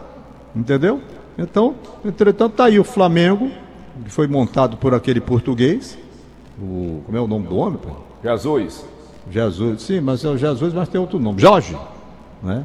Entendeu? 0.55 1.01
Então, 1.37 1.73
entretanto, 2.05 2.57
tá 2.57 2.65
aí 2.65 2.79
o 2.79 2.83
Flamengo, 2.83 3.49
que 4.03 4.11
foi 4.11 4.27
montado 4.27 4.77
por 4.77 4.93
aquele 4.93 5.19
português. 5.19 5.97
O, 6.61 7.01
como 7.05 7.17
é 7.17 7.21
o 7.21 7.27
nome 7.27 7.47
do 7.47 7.57
homem? 7.57 7.79
Pô? 7.81 7.89
Jesus. 8.23 8.85
Jesus, 9.31 9.81
sim, 9.81 9.99
mas 9.99 10.23
é 10.23 10.27
o 10.27 10.37
Jesus, 10.37 10.73
mas 10.73 10.89
tem 10.89 11.01
outro 11.01 11.17
nome. 11.17 11.41
Jorge. 11.41 11.75
Né? 12.41 12.63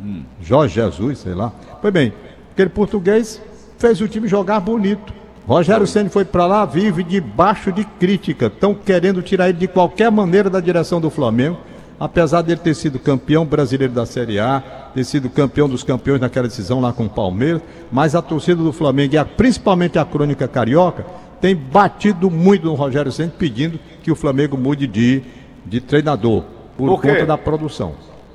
Hum. 0.00 0.22
Jorge 0.42 0.74
Jesus, 0.74 1.18
sei 1.18 1.34
lá. 1.34 1.52
Pois 1.80 1.92
bem, 1.92 2.12
aquele 2.52 2.70
português 2.70 3.40
fez 3.78 4.00
o 4.00 4.08
time 4.08 4.28
jogar 4.28 4.60
bonito. 4.60 5.12
Rogério 5.46 5.86
Ceni 5.86 6.08
foi 6.08 6.24
para 6.24 6.46
lá, 6.46 6.64
vive 6.64 7.02
debaixo 7.02 7.70
de 7.70 7.84
crítica. 7.84 8.46
Estão 8.46 8.74
querendo 8.74 9.20
tirar 9.20 9.50
ele 9.50 9.58
de 9.58 9.68
qualquer 9.68 10.10
maneira 10.10 10.48
da 10.48 10.58
direção 10.58 11.00
do 11.00 11.10
Flamengo, 11.10 11.58
apesar 12.00 12.40
dele 12.40 12.60
ter 12.60 12.74
sido 12.74 12.98
campeão 12.98 13.44
brasileiro 13.44 13.92
da 13.92 14.06
Série 14.06 14.38
A, 14.38 14.62
ter 14.94 15.04
sido 15.04 15.28
campeão 15.28 15.68
dos 15.68 15.82
campeões 15.82 16.20
naquela 16.20 16.48
decisão 16.48 16.80
lá 16.80 16.94
com 16.94 17.04
o 17.04 17.10
Palmeiras. 17.10 17.60
Mas 17.92 18.14
a 18.14 18.22
torcida 18.22 18.62
do 18.62 18.72
Flamengo, 18.72 19.14
e 19.14 19.18
a, 19.18 19.24
principalmente 19.24 19.98
a 19.98 20.04
crônica 20.04 20.48
carioca, 20.48 21.04
tem 21.42 21.54
batido 21.54 22.30
muito 22.30 22.64
no 22.64 22.74
Rogério 22.74 23.12
Ceni 23.12 23.32
pedindo 23.38 23.78
que 24.02 24.10
o 24.10 24.16
Flamengo 24.16 24.56
mude 24.56 24.86
de, 24.86 25.22
de 25.66 25.78
treinador 25.78 26.44
por, 26.74 26.88
por 26.88 27.02
conta 27.02 27.26
da 27.26 27.36
produção. 27.36 27.92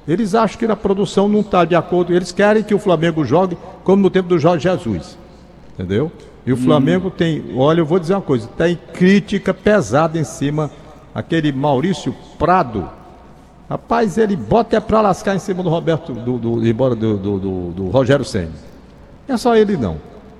Eles 0.09 0.33
acham 0.33 0.57
que 0.57 0.65
a 0.65 0.75
produção 0.75 1.29
não 1.29 1.41
está 1.41 1.63
de 1.63 1.75
acordo. 1.75 2.11
Eles 2.11 2.31
querem 2.31 2.63
que 2.63 2.73
o 2.73 2.79
Flamengo 2.79 3.23
jogue 3.23 3.55
como 3.83 4.01
no 4.01 4.09
tempo 4.09 4.27
do 4.27 4.39
Jorge 4.39 4.63
Jesus. 4.63 5.15
Entendeu? 5.73 6.11
E 6.47 6.51
o 6.51 6.55
hum. 6.55 6.57
Flamengo 6.57 7.11
tem, 7.11 7.43
olha, 7.55 7.81
eu 7.81 7.85
vou 7.85 7.99
dizer 7.99 8.15
uma 8.15 8.21
coisa, 8.21 8.47
tem 8.57 8.77
crítica 8.91 9.53
pesada 9.53 10.17
em 10.17 10.23
cima 10.23 10.71
aquele 11.13 11.51
Maurício 11.51 12.15
Prado. 12.39 12.89
Rapaz, 13.69 14.17
ele 14.17 14.35
bota 14.35 14.77
é 14.77 14.79
pra 14.79 14.99
lascar 14.99 15.35
em 15.35 15.39
cima 15.39 15.61
do 15.61 15.69
Roberto, 15.69 16.11
do, 16.11 16.39
do, 16.39 16.67
embora 16.67 16.95
do, 16.95 17.15
do, 17.15 17.39
do, 17.39 17.71
do 17.71 17.89
Rogério 17.89 18.25
Senna. 18.25 18.53
É 19.27 19.37
só 19.37 19.55
ele 19.55 19.77
não. 19.77 19.97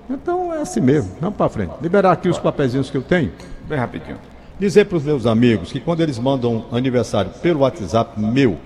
Então 0.10 0.52
é 0.52 0.62
assim 0.62 0.82
mesmo, 0.82 1.12
vamos 1.22 1.36
para 1.36 1.48
frente. 1.48 1.74
Liberar 1.80 2.14
aqui 2.14 2.28
os 2.28 2.40
papeizinhos 2.40 2.90
que 2.90 2.98
eu 2.98 3.04
tenho. 3.04 3.32
Bem 3.68 3.78
rapidinho. 3.78 4.18
Dizer 4.60 4.86
para 4.86 4.98
os 4.98 5.04
meus 5.04 5.28
amigos 5.28 5.72
que 5.72 5.80
quando 5.80 6.02
eles 6.02 6.18
mandam 6.18 6.66
aniversário 6.72 7.30
pelo 7.40 7.60
WhatsApp 7.60 8.20
meu, 8.20 8.58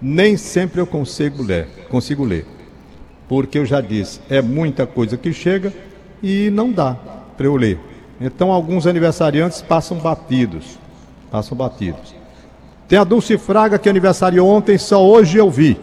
nem 0.00 0.36
sempre 0.36 0.80
eu 0.80 0.86
consigo 0.86 1.42
ler, 1.42 1.66
consigo 1.88 2.24
ler. 2.24 2.46
Porque 3.28 3.58
eu 3.58 3.66
já 3.66 3.80
disse, 3.80 4.20
é 4.28 4.42
muita 4.42 4.86
coisa 4.86 5.16
que 5.16 5.32
chega 5.32 5.72
e 6.22 6.50
não 6.50 6.72
dá 6.72 6.96
para 7.36 7.46
eu 7.46 7.56
ler. 7.56 7.78
Então 8.20 8.50
alguns 8.50 8.86
aniversariantes 8.86 9.62
passam 9.62 9.98
batidos. 9.98 10.78
Passam 11.30 11.56
batidos. 11.56 12.14
Tem 12.88 12.98
a 12.98 13.04
Dulce 13.04 13.38
Fraga 13.38 13.78
que 13.78 13.88
aniversariou 13.88 14.48
ontem, 14.48 14.76
só 14.76 15.04
hoje 15.06 15.38
eu 15.38 15.48
vi. 15.48 15.78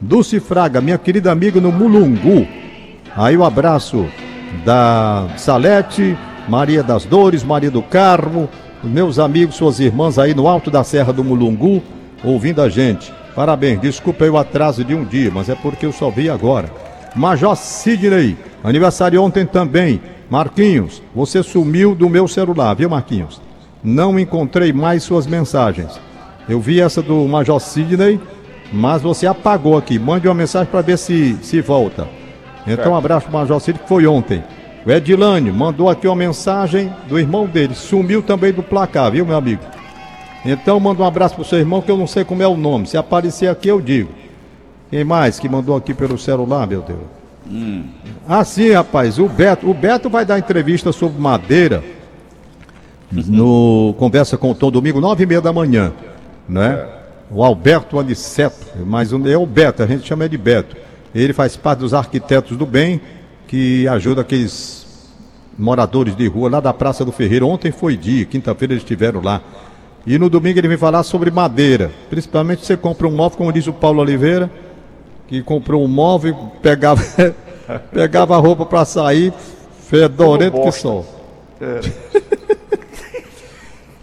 Dulce 0.00 0.38
Fraga, 0.38 0.80
minha 0.80 0.96
querida 0.96 1.32
amiga 1.32 1.60
no 1.60 1.72
Mulungu. 1.72 2.46
Aí 3.16 3.36
o 3.36 3.40
um 3.40 3.44
abraço 3.44 4.06
da 4.64 5.28
Salete, 5.36 6.16
Maria 6.48 6.82
das 6.82 7.04
Dores, 7.04 7.42
Maria 7.42 7.70
do 7.70 7.82
Carmo, 7.82 8.48
meus 8.82 9.18
amigos, 9.18 9.56
suas 9.56 9.80
irmãs 9.80 10.18
aí 10.18 10.34
no 10.34 10.46
alto 10.46 10.70
da 10.70 10.84
Serra 10.84 11.12
do 11.12 11.24
Mulungu, 11.24 11.82
ouvindo 12.22 12.62
a 12.62 12.68
gente. 12.68 13.12
Parabéns, 13.34 13.80
desculpa 13.80 14.24
o 14.24 14.38
atraso 14.38 14.84
de 14.84 14.94
um 14.94 15.04
dia, 15.04 15.30
mas 15.32 15.48
é 15.48 15.56
porque 15.56 15.84
eu 15.84 15.92
só 15.92 16.08
vi 16.08 16.30
agora. 16.30 16.70
Major 17.16 17.56
Sidney, 17.56 18.36
aniversário 18.62 19.22
ontem 19.22 19.44
também. 19.44 20.00
Marquinhos, 20.30 21.02
você 21.14 21.42
sumiu 21.42 21.94
do 21.94 22.08
meu 22.08 22.26
celular, 22.28 22.74
viu, 22.74 22.88
Marquinhos? 22.88 23.40
Não 23.82 24.18
encontrei 24.18 24.72
mais 24.72 25.02
suas 25.02 25.26
mensagens. 25.26 26.00
Eu 26.48 26.60
vi 26.60 26.80
essa 26.80 27.02
do 27.02 27.26
Major 27.26 27.60
Sidney, 27.60 28.20
mas 28.72 29.02
você 29.02 29.26
apagou 29.26 29.76
aqui. 29.76 29.98
Mande 29.98 30.28
uma 30.28 30.34
mensagem 30.34 30.70
para 30.70 30.80
ver 30.80 30.96
se, 30.96 31.36
se 31.42 31.60
volta. 31.60 32.08
Então, 32.66 32.92
um 32.92 32.96
abraço 32.96 33.26
para 33.26 33.36
o 33.36 33.40
Major 33.40 33.60
Sidney, 33.60 33.82
que 33.82 33.88
foi 33.88 34.06
ontem. 34.06 34.42
O 34.86 34.90
Edilane 34.90 35.50
mandou 35.50 35.88
aqui 35.88 36.06
uma 36.06 36.16
mensagem 36.16 36.92
do 37.08 37.18
irmão 37.18 37.46
dele. 37.46 37.74
Sumiu 37.74 38.22
também 38.22 38.52
do 38.52 38.62
placar, 38.62 39.10
viu, 39.10 39.26
meu 39.26 39.36
amigo? 39.36 39.62
Então 40.44 40.78
manda 40.78 41.02
um 41.02 41.06
abraço 41.06 41.34
pro 41.34 41.44
seu 41.44 41.58
irmão 41.58 41.80
que 41.80 41.90
eu 41.90 41.96
não 41.96 42.06
sei 42.06 42.24
como 42.24 42.42
é 42.42 42.46
o 42.46 42.56
nome. 42.56 42.86
Se 42.86 42.96
aparecer 42.96 43.48
aqui 43.48 43.68
eu 43.68 43.80
digo. 43.80 44.10
Quem 44.90 45.04
mais 45.04 45.40
que 45.40 45.48
mandou 45.48 45.76
aqui 45.76 45.94
pelo 45.94 46.18
celular, 46.18 46.66
meu 46.66 46.82
Deus? 46.82 47.00
Hum. 47.50 47.84
Ah, 48.28 48.44
sim, 48.44 48.72
rapaz. 48.72 49.18
O 49.18 49.28
Beto, 49.28 49.68
o 49.68 49.74
Beto 49.74 50.08
vai 50.08 50.24
dar 50.24 50.38
entrevista 50.38 50.92
sobre 50.92 51.20
madeira 51.20 51.82
no 53.10 53.94
Conversa 53.98 54.36
com 54.36 54.50
o 54.50 54.54
Tom 54.54 54.70
domingo, 54.70 55.00
nove 55.00 55.22
e 55.22 55.26
meia 55.26 55.40
da 55.40 55.52
manhã, 55.52 55.92
né? 56.48 56.86
O 57.30 57.42
Alberto 57.42 57.98
Aniceto, 57.98 58.66
mas 58.84 59.12
é 59.12 59.36
o 59.36 59.46
Beto, 59.46 59.82
a 59.82 59.86
gente 59.86 60.06
chama 60.06 60.24
ele 60.24 60.36
de 60.36 60.38
Beto. 60.38 60.76
Ele 61.14 61.32
faz 61.32 61.56
parte 61.56 61.80
dos 61.80 61.94
arquitetos 61.94 62.56
do 62.56 62.66
bem 62.66 63.00
que 63.46 63.86
ajuda 63.88 64.22
aqueles 64.22 64.84
moradores 65.56 66.16
de 66.16 66.26
rua 66.26 66.50
lá 66.50 66.60
da 66.60 66.72
Praça 66.72 67.04
do 67.04 67.12
Ferreiro. 67.12 67.48
Ontem 67.48 67.70
foi 67.70 67.96
dia, 67.96 68.24
quinta-feira 68.24 68.74
eles 68.74 68.82
estiveram 68.82 69.20
lá. 69.20 69.40
E 70.06 70.18
no 70.18 70.28
domingo 70.28 70.58
ele 70.58 70.68
vem 70.68 70.76
falar 70.76 71.02
sobre 71.02 71.30
madeira. 71.30 71.90
Principalmente 72.10 72.64
você 72.64 72.76
compra 72.76 73.06
um 73.08 73.12
móvel, 73.12 73.38
como 73.38 73.52
diz 73.52 73.66
o 73.66 73.72
Paulo 73.72 74.00
Oliveira, 74.00 74.50
que 75.26 75.42
comprou 75.42 75.82
um 75.82 75.88
móvel 75.88 76.36
e 76.56 76.60
pegava, 76.60 77.02
pegava 77.90 78.36
a 78.36 78.38
roupa 78.38 78.66
para 78.66 78.84
sair, 78.84 79.32
fedorento 79.86 80.60
que 80.60 80.72
só. 80.72 81.04
É. 81.60 81.80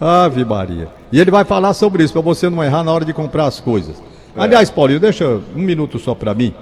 Ave 0.00 0.44
Maria. 0.44 0.88
E 1.12 1.20
ele 1.20 1.30
vai 1.30 1.44
falar 1.44 1.74
sobre 1.74 2.02
isso, 2.02 2.12
para 2.12 2.22
você 2.22 2.50
não 2.50 2.64
errar 2.64 2.82
na 2.82 2.92
hora 2.92 3.04
de 3.04 3.12
comprar 3.12 3.46
as 3.46 3.60
coisas. 3.60 4.02
É. 4.36 4.42
Aliás, 4.42 4.68
Paulinho, 4.70 4.98
deixa 4.98 5.40
um 5.54 5.60
minuto 5.60 5.98
só 6.00 6.14
para 6.14 6.34
mim. 6.34 6.52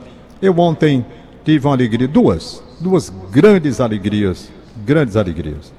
Eu 0.42 0.58
ontem 0.58 1.04
tive 1.42 1.66
uma 1.66 1.74
alegria, 1.74 2.06
duas, 2.06 2.62
duas 2.78 3.10
grandes 3.30 3.80
alegrias, 3.80 4.50
grandes 4.84 5.16
alegrias. 5.16 5.72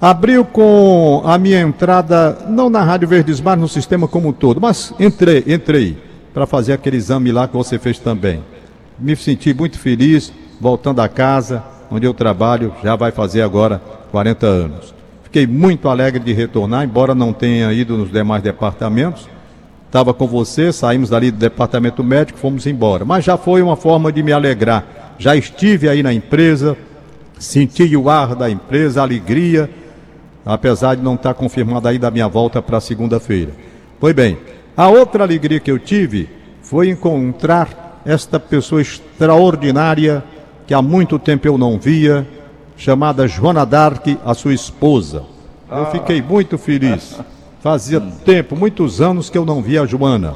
Abriu 0.00 0.46
com 0.46 1.20
a 1.26 1.36
minha 1.36 1.60
entrada, 1.60 2.38
não 2.48 2.70
na 2.70 2.82
Rádio 2.82 3.06
Verdes 3.06 3.38
Mar, 3.38 3.54
no 3.54 3.68
sistema 3.68 4.08
como 4.08 4.30
um 4.30 4.32
todo, 4.32 4.58
mas 4.58 4.94
entrei, 4.98 5.44
entrei 5.46 5.98
para 6.32 6.46
fazer 6.46 6.72
aquele 6.72 6.96
exame 6.96 7.30
lá 7.30 7.46
que 7.46 7.54
você 7.54 7.78
fez 7.78 7.98
também. 7.98 8.42
Me 8.98 9.14
senti 9.14 9.52
muito 9.52 9.78
feliz, 9.78 10.32
voltando 10.58 11.02
a 11.02 11.08
casa, 11.08 11.62
onde 11.90 12.06
eu 12.06 12.14
trabalho, 12.14 12.72
já 12.82 12.96
vai 12.96 13.12
fazer 13.12 13.42
agora 13.42 13.82
40 14.10 14.46
anos. 14.46 14.94
Fiquei 15.22 15.46
muito 15.46 15.86
alegre 15.86 16.18
de 16.18 16.32
retornar, 16.32 16.82
embora 16.82 17.14
não 17.14 17.34
tenha 17.34 17.70
ido 17.70 17.98
nos 17.98 18.10
demais 18.10 18.42
departamentos. 18.42 19.28
Estava 19.84 20.14
com 20.14 20.26
você, 20.26 20.72
saímos 20.72 21.10
dali 21.10 21.30
do 21.30 21.36
departamento 21.36 22.02
médico, 22.02 22.38
fomos 22.38 22.66
embora. 22.66 23.04
Mas 23.04 23.22
já 23.22 23.36
foi 23.36 23.60
uma 23.60 23.76
forma 23.76 24.10
de 24.10 24.22
me 24.22 24.32
alegrar. 24.32 25.14
Já 25.18 25.36
estive 25.36 25.90
aí 25.90 26.02
na 26.02 26.10
empresa, 26.10 26.74
senti 27.38 27.94
o 27.94 28.08
ar 28.08 28.34
da 28.34 28.48
empresa, 28.48 29.00
a 29.00 29.04
alegria 29.04 29.68
apesar 30.44 30.96
de 30.96 31.02
não 31.02 31.14
estar 31.14 31.34
confirmada 31.34 31.88
ainda 31.88 32.08
a 32.08 32.10
minha 32.10 32.28
volta 32.28 32.62
para 32.62 32.80
segunda-feira. 32.80 33.52
Pois 33.98 34.14
bem, 34.14 34.38
a 34.76 34.88
outra 34.88 35.24
alegria 35.24 35.60
que 35.60 35.70
eu 35.70 35.78
tive 35.78 36.28
foi 36.62 36.88
encontrar 36.88 38.00
esta 38.04 38.40
pessoa 38.40 38.80
extraordinária 38.80 40.24
que 40.66 40.74
há 40.74 40.80
muito 40.80 41.18
tempo 41.18 41.48
eu 41.48 41.58
não 41.58 41.78
via, 41.78 42.26
chamada 42.76 43.26
Joana 43.26 43.66
Dark, 43.66 44.06
a 44.24 44.34
sua 44.34 44.54
esposa. 44.54 45.24
Eu 45.70 45.86
fiquei 45.86 46.22
muito 46.22 46.56
feliz. 46.56 47.18
Fazia 47.60 48.00
tempo, 48.00 48.56
muitos 48.56 49.00
anos 49.00 49.28
que 49.28 49.36
eu 49.36 49.44
não 49.44 49.60
via 49.60 49.82
a 49.82 49.86
Joana. 49.86 50.34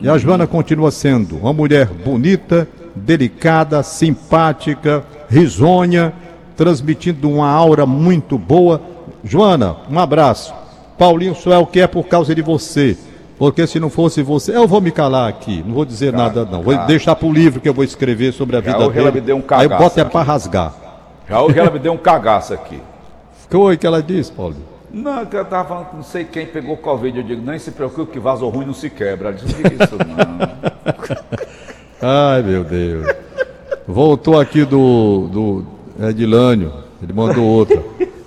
E 0.00 0.08
a 0.08 0.16
Joana 0.16 0.46
continua 0.46 0.90
sendo 0.90 1.36
uma 1.36 1.52
mulher 1.52 1.86
bonita, 1.86 2.66
delicada, 2.94 3.82
simpática, 3.82 5.04
risonha, 5.28 6.12
transmitindo 6.56 7.28
uma 7.28 7.48
aura 7.48 7.84
muito 7.84 8.38
boa. 8.38 8.80
Joana, 9.24 9.76
um 9.90 9.98
abraço. 9.98 10.52
Paulinho 10.98 11.34
só 11.34 11.52
é 11.52 11.58
o 11.58 11.66
que 11.66 11.80
é 11.80 11.86
por 11.86 12.04
causa 12.06 12.34
de 12.34 12.42
você. 12.42 12.96
Porque 13.38 13.66
se 13.66 13.80
não 13.80 13.90
fosse 13.90 14.22
você, 14.22 14.54
eu 14.56 14.68
vou 14.68 14.80
me 14.80 14.90
calar 14.92 15.28
aqui, 15.28 15.64
não 15.66 15.74
vou 15.74 15.84
dizer 15.84 16.12
nada 16.12 16.44
não. 16.44 16.62
Vou 16.62 16.76
deixar 16.86 17.16
pro 17.16 17.32
livro 17.32 17.60
que 17.60 17.68
eu 17.68 17.74
vou 17.74 17.82
escrever 17.82 18.32
sobre 18.32 18.56
a 18.56 18.60
vida 18.60 18.78
hoje 18.78 18.98
ela 18.98 19.06
me 19.06 19.12
dele. 19.14 19.26
deu 19.26 19.36
um 19.36 19.40
Aí 19.50 19.64
eu 19.64 19.70
cagaço 19.70 19.82
boto 19.82 20.00
é 20.00 20.04
pra 20.04 20.22
rasgar. 20.22 20.74
Já 21.28 21.40
hoje 21.42 21.58
ela 21.58 21.70
me 21.70 21.78
deu 21.78 21.92
um 21.92 21.96
cagaço 21.96 22.54
aqui. 22.54 22.80
Foi 23.50 23.76
que 23.76 23.86
ela 23.86 24.02
disse, 24.02 24.30
Paulinho? 24.30 24.62
Não, 24.92 25.24
que 25.26 25.34
eu 25.36 25.44
tava 25.44 25.68
falando 25.68 25.86
que 25.90 25.96
não 25.96 26.02
sei 26.04 26.24
quem 26.24 26.46
pegou 26.46 26.76
Covid. 26.76 27.18
Eu 27.18 27.24
digo, 27.24 27.42
nem 27.44 27.58
se 27.58 27.70
preocupe 27.70 28.12
que 28.12 28.20
vaso 28.20 28.46
ruim 28.48 28.66
não 28.66 28.74
se 28.74 28.90
quebra. 28.90 29.30
Ela 29.30 29.38
disse, 29.38 29.54
"Que 29.54 29.82
isso 29.82 29.96
não. 29.96 31.18
Ai, 32.08 32.42
meu 32.42 32.62
Deus. 32.62 33.06
Voltou 33.88 34.38
aqui 34.38 34.64
do, 34.64 35.28
do 35.32 35.64
Edilânio. 36.08 36.72
Ele 37.02 37.12
mandou 37.12 37.44
outra. 37.44 37.82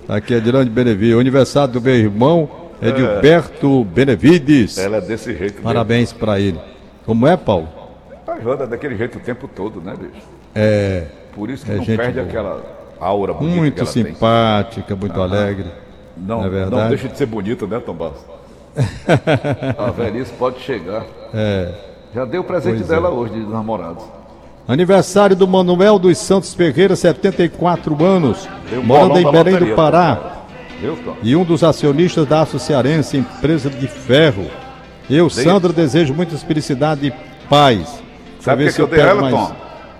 Aqui 0.08 0.34
é 0.34 0.36
Edilânio 0.38 0.72
Benevides. 0.72 1.16
O 1.16 1.20
aniversário 1.20 1.72
do 1.74 1.80
meu 1.80 1.94
irmão 1.94 2.48
Edilberto 2.80 3.84
Benevides. 3.84 4.78
Ela 4.78 4.98
é 4.98 5.00
desse 5.00 5.34
jeito. 5.36 5.62
Parabéns 5.62 6.12
pra 6.12 6.38
ele. 6.38 6.60
Como 7.04 7.26
é, 7.26 7.36
Paulo? 7.36 7.68
A 8.26 8.40
Joana 8.40 8.64
é 8.64 8.66
daquele 8.66 8.96
jeito 8.96 9.18
o 9.18 9.20
tempo 9.20 9.48
todo, 9.48 9.80
né, 9.80 9.94
bicho? 9.98 10.24
É. 10.54 11.04
Por 11.34 11.50
isso 11.50 11.64
que 11.64 11.72
É 11.72 11.76
não 11.76 11.84
perde 11.84 12.12
boa. 12.14 12.26
aquela 12.26 12.62
aura 13.00 13.32
bonita 13.34 13.56
Muito 13.56 13.82
ela 13.82 13.92
tem. 13.92 14.04
simpática, 14.04 14.96
muito 14.96 15.20
alegre. 15.20 15.66
Não, 16.16 16.38
Não 16.40 16.46
é 16.46 16.48
verdade? 16.50 16.82
não 16.82 16.88
deixa 16.88 17.08
de 17.08 17.18
ser 17.18 17.26
bonita, 17.26 17.66
né, 17.66 17.78
Tom 17.78 17.94
Bastos? 17.94 18.24
A 19.78 19.90
velhice 19.90 20.32
pode 20.32 20.60
chegar. 20.60 21.04
É. 21.34 21.72
Já 22.14 22.24
dei 22.24 22.38
o 22.40 22.44
presente 22.44 22.76
Pois 22.76 22.88
dela 22.88 23.10
hoje, 23.10 23.34
de 23.34 23.40
namorados. 23.40 24.04
Aniversário 24.68 25.36
do 25.36 25.46
Manuel 25.46 25.98
dos 25.98 26.18
Santos 26.18 26.52
Ferreira, 26.52 26.96
74 26.96 28.04
anos. 28.04 28.48
Dei 28.68 28.78
Morando 28.80 29.18
em 29.18 29.30
Belém 29.30 29.56
do 29.58 29.74
Pará. 29.76 30.32
Viu, 30.80 30.96
Tom? 31.02 31.16
e 31.22 31.34
um 31.34 31.42
dos 31.44 31.64
acionistas 31.64 32.26
da 32.26 32.42
Aço 32.42 32.58
Cearense, 32.58 33.16
empresa 33.16 33.70
de 33.70 33.86
ferro. 33.86 34.46
Eu, 35.08 35.28
Dei- 35.28 35.44
Sandra, 35.44 35.72
desejo 35.72 36.12
muita 36.12 36.36
felicidade 36.36 37.06
e 37.06 37.12
paz. 37.48 38.02
Sabe 38.40 38.64
o 38.64 38.68
que 38.68 38.74
que 38.74 38.82
eu 38.82 38.86
dei 38.86 39.00
a 39.00 39.06
pego 39.06 39.18
ela, 39.20 39.30
mais- 39.30 39.48
Tom? 39.48 39.56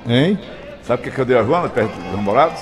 Hein? 0.08 0.38
Sabe 0.82 1.00
o 1.00 1.04
que, 1.04 1.10
que 1.10 1.18
eu 1.20 1.24
dei 1.24 1.38
a 1.38 1.42
Joana 1.42 1.68
perto 1.68 1.92
dos 1.96 2.12
namorados? 2.12 2.60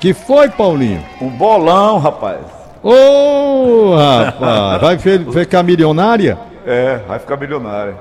Que 0.00 0.14
foi, 0.14 0.48
Paulinho? 0.48 1.04
Um 1.20 1.28
bolão, 1.28 1.98
rapaz. 1.98 2.38
Ô, 2.82 3.94
rapaz, 3.94 4.80
vai 4.80 4.98
ficar 4.98 5.62
milionária? 5.62 6.38
É, 6.64 7.00
vai 7.06 7.18
ficar 7.18 7.36
milionária. 7.36 7.94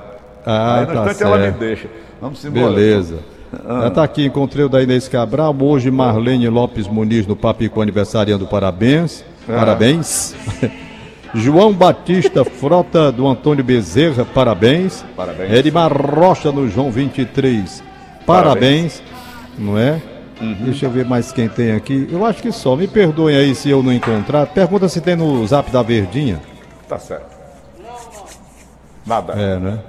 Ah, 0.45 0.75
Aí 0.75 0.81
no 0.81 0.93
tá 0.93 0.93
instante 1.01 1.23
ela 1.23 1.37
me 1.37 1.43
certo. 1.43 1.57
deixa. 1.59 1.87
Vamos 2.21 2.45
embora. 2.45 2.73
Beleza. 2.73 3.19
Já 3.51 3.89
tá 3.89 4.03
aqui, 4.03 4.25
encontrei 4.25 4.63
o 4.63 4.69
da 4.69 4.81
Inês 4.81 5.07
Cabral, 5.07 5.55
hoje 5.59 5.89
Marlene 5.89 6.47
Lopes 6.49 6.87
Muniz 6.87 7.25
no 7.25 7.35
Papico 7.35 7.81
aniversariando, 7.81 8.45
parabéns. 8.45 9.23
Ah. 9.47 9.57
Parabéns. 9.57 10.35
João 11.33 11.73
Batista 11.73 12.43
Frota 12.43 13.11
do 13.11 13.27
Antônio 13.27 13.63
Bezerra, 13.63 14.25
parabéns. 14.25 15.03
Parabéns. 15.15 15.53
Edmar 15.53 15.91
Rocha 15.91 16.51
no 16.51 16.67
João 16.69 16.91
23, 16.91 17.83
parabéns. 18.25 19.01
Não 19.57 19.77
é? 19.77 20.01
Uhum. 20.41 20.55
Deixa 20.61 20.85
eu 20.85 20.89
ver 20.89 21.05
mais 21.05 21.31
quem 21.31 21.49
tem 21.49 21.71
aqui. 21.71 22.07
Eu 22.09 22.25
acho 22.25 22.41
que 22.41 22.51
só. 22.51 22.75
Me 22.75 22.87
perdoem 22.87 23.35
aí 23.35 23.53
se 23.53 23.69
eu 23.69 23.83
não 23.83 23.91
encontrar. 23.91 24.47
Pergunta 24.47 24.87
se 24.87 25.01
tem 25.01 25.15
no 25.15 25.45
zap 25.45 25.69
da 25.69 25.83
Verdinha. 25.83 26.39
Tá 26.87 26.97
certo. 26.97 27.37
Nada. 29.05 29.33
É, 29.33 29.59
né? 29.59 29.79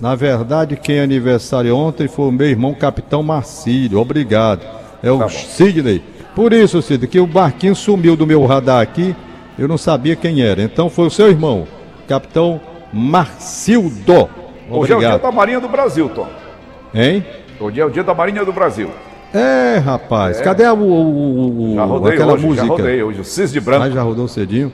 Na 0.00 0.14
verdade, 0.14 0.76
quem 0.76 1.00
aniversário 1.00 1.74
ontem 1.76 2.06
foi 2.06 2.26
o 2.26 2.32
meu 2.32 2.46
irmão 2.46 2.74
Capitão 2.74 3.22
Marcílio. 3.22 3.98
Obrigado. 3.98 4.60
É 5.02 5.10
o 5.10 5.18
Tá. 5.18 5.28
Sidney. 5.28 6.02
Por 6.34 6.52
isso, 6.52 6.82
Sidney, 6.82 7.08
que 7.08 7.18
o 7.18 7.26
barquinho 7.26 7.74
sumiu 7.74 8.14
do 8.14 8.26
meu 8.26 8.44
radar 8.44 8.82
aqui. 8.82 9.16
Eu 9.58 9.66
não 9.66 9.78
sabia 9.78 10.14
quem 10.14 10.42
era. 10.42 10.62
Então 10.62 10.90
foi 10.90 11.06
o 11.06 11.10
seu 11.10 11.28
irmão, 11.28 11.66
Capitão 12.06 12.60
Marcildo. 12.92 14.28
Hoje 14.70 14.92
é 14.92 14.96
o 14.96 14.98
dia 14.98 15.08
Obrigado. 15.08 15.22
da 15.22 15.32
Marinha 15.32 15.60
do 15.60 15.68
Brasil, 15.68 16.10
Tom. 16.14 16.26
Hein? 16.94 17.24
Hoje 17.58 17.80
é 17.80 17.84
o 17.86 17.90
dia 17.90 18.04
da 18.04 18.12
Marinha 18.14 18.44
do 18.44 18.52
Brasil. 18.52 18.90
É, 19.32 19.78
rapaz. 19.78 20.40
Cadê 20.42 20.66
o, 20.68 20.74
o- 20.74 21.72
o- 21.72 21.74
Já 21.74 21.84
rodei 21.84 22.12
aquela 22.12 22.32
hoje, 22.34 22.46
música? 22.46 22.66
já 22.66 22.72
rodei 22.72 23.02
hoje. 23.02 23.20
O 23.20 23.24
Cis 23.24 23.50
de 23.52 23.60
Branco. 23.60 23.84
Ah, 23.84 23.90
já 23.90 24.02
rodou 24.02 24.28
cedinho. 24.28 24.72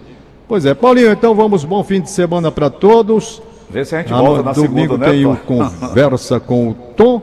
Pois 0.49 0.67
é, 0.67 0.75
Paulinho, 0.75 1.13
então 1.13 1.35
vamos, 1.35 1.65
bom 1.65 1.83
fim 1.85 2.01
de 2.01 2.11
semana 2.11 2.51
para 2.51 2.69
todos. 2.69 3.41
Vê 3.73 3.85
se 3.85 3.97
a 3.97 4.01
gente 4.03 4.13
Ah, 4.13 4.19
volta 4.19 4.43
na 4.43 4.53
domingo 4.53 4.95
segunda, 4.95 5.07
né, 5.07 5.13
tem 5.13 5.27
o 5.27 5.35
Tom? 5.35 5.71
Conversa 5.71 6.39
com 6.39 6.69
o 6.69 6.75
Tom. 6.75 7.23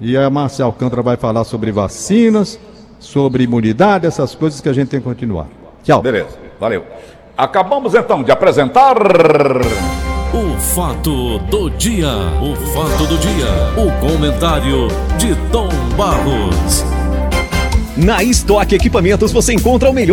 E 0.00 0.16
a 0.16 0.28
Márcia 0.30 0.64
Alcântara 0.64 1.02
vai 1.02 1.16
falar 1.16 1.44
sobre 1.44 1.70
vacinas, 1.70 2.58
sobre 2.98 3.44
imunidade, 3.44 4.06
essas 4.06 4.34
coisas 4.34 4.60
que 4.60 4.68
a 4.68 4.72
gente 4.72 4.88
tem 4.88 5.00
que 5.00 5.04
continuar. 5.04 5.46
Tchau. 5.84 6.00
Beleza, 6.02 6.30
valeu. 6.58 6.84
Acabamos 7.36 7.94
então 7.94 8.22
de 8.22 8.32
apresentar. 8.32 8.96
O 10.34 10.58
fato 10.58 11.38
do 11.40 11.68
dia. 11.70 12.08
O 12.40 12.56
fato 12.72 13.06
do 13.06 13.18
dia. 13.18 13.46
O 13.76 13.92
comentário 14.00 14.88
de 15.18 15.34
Tom 15.50 15.68
Barros. 15.96 16.84
Na 17.96 18.22
Estoque 18.24 18.74
Equipamentos 18.74 19.30
você 19.30 19.52
encontra 19.52 19.90
o 19.90 19.92
melhor 19.92 20.10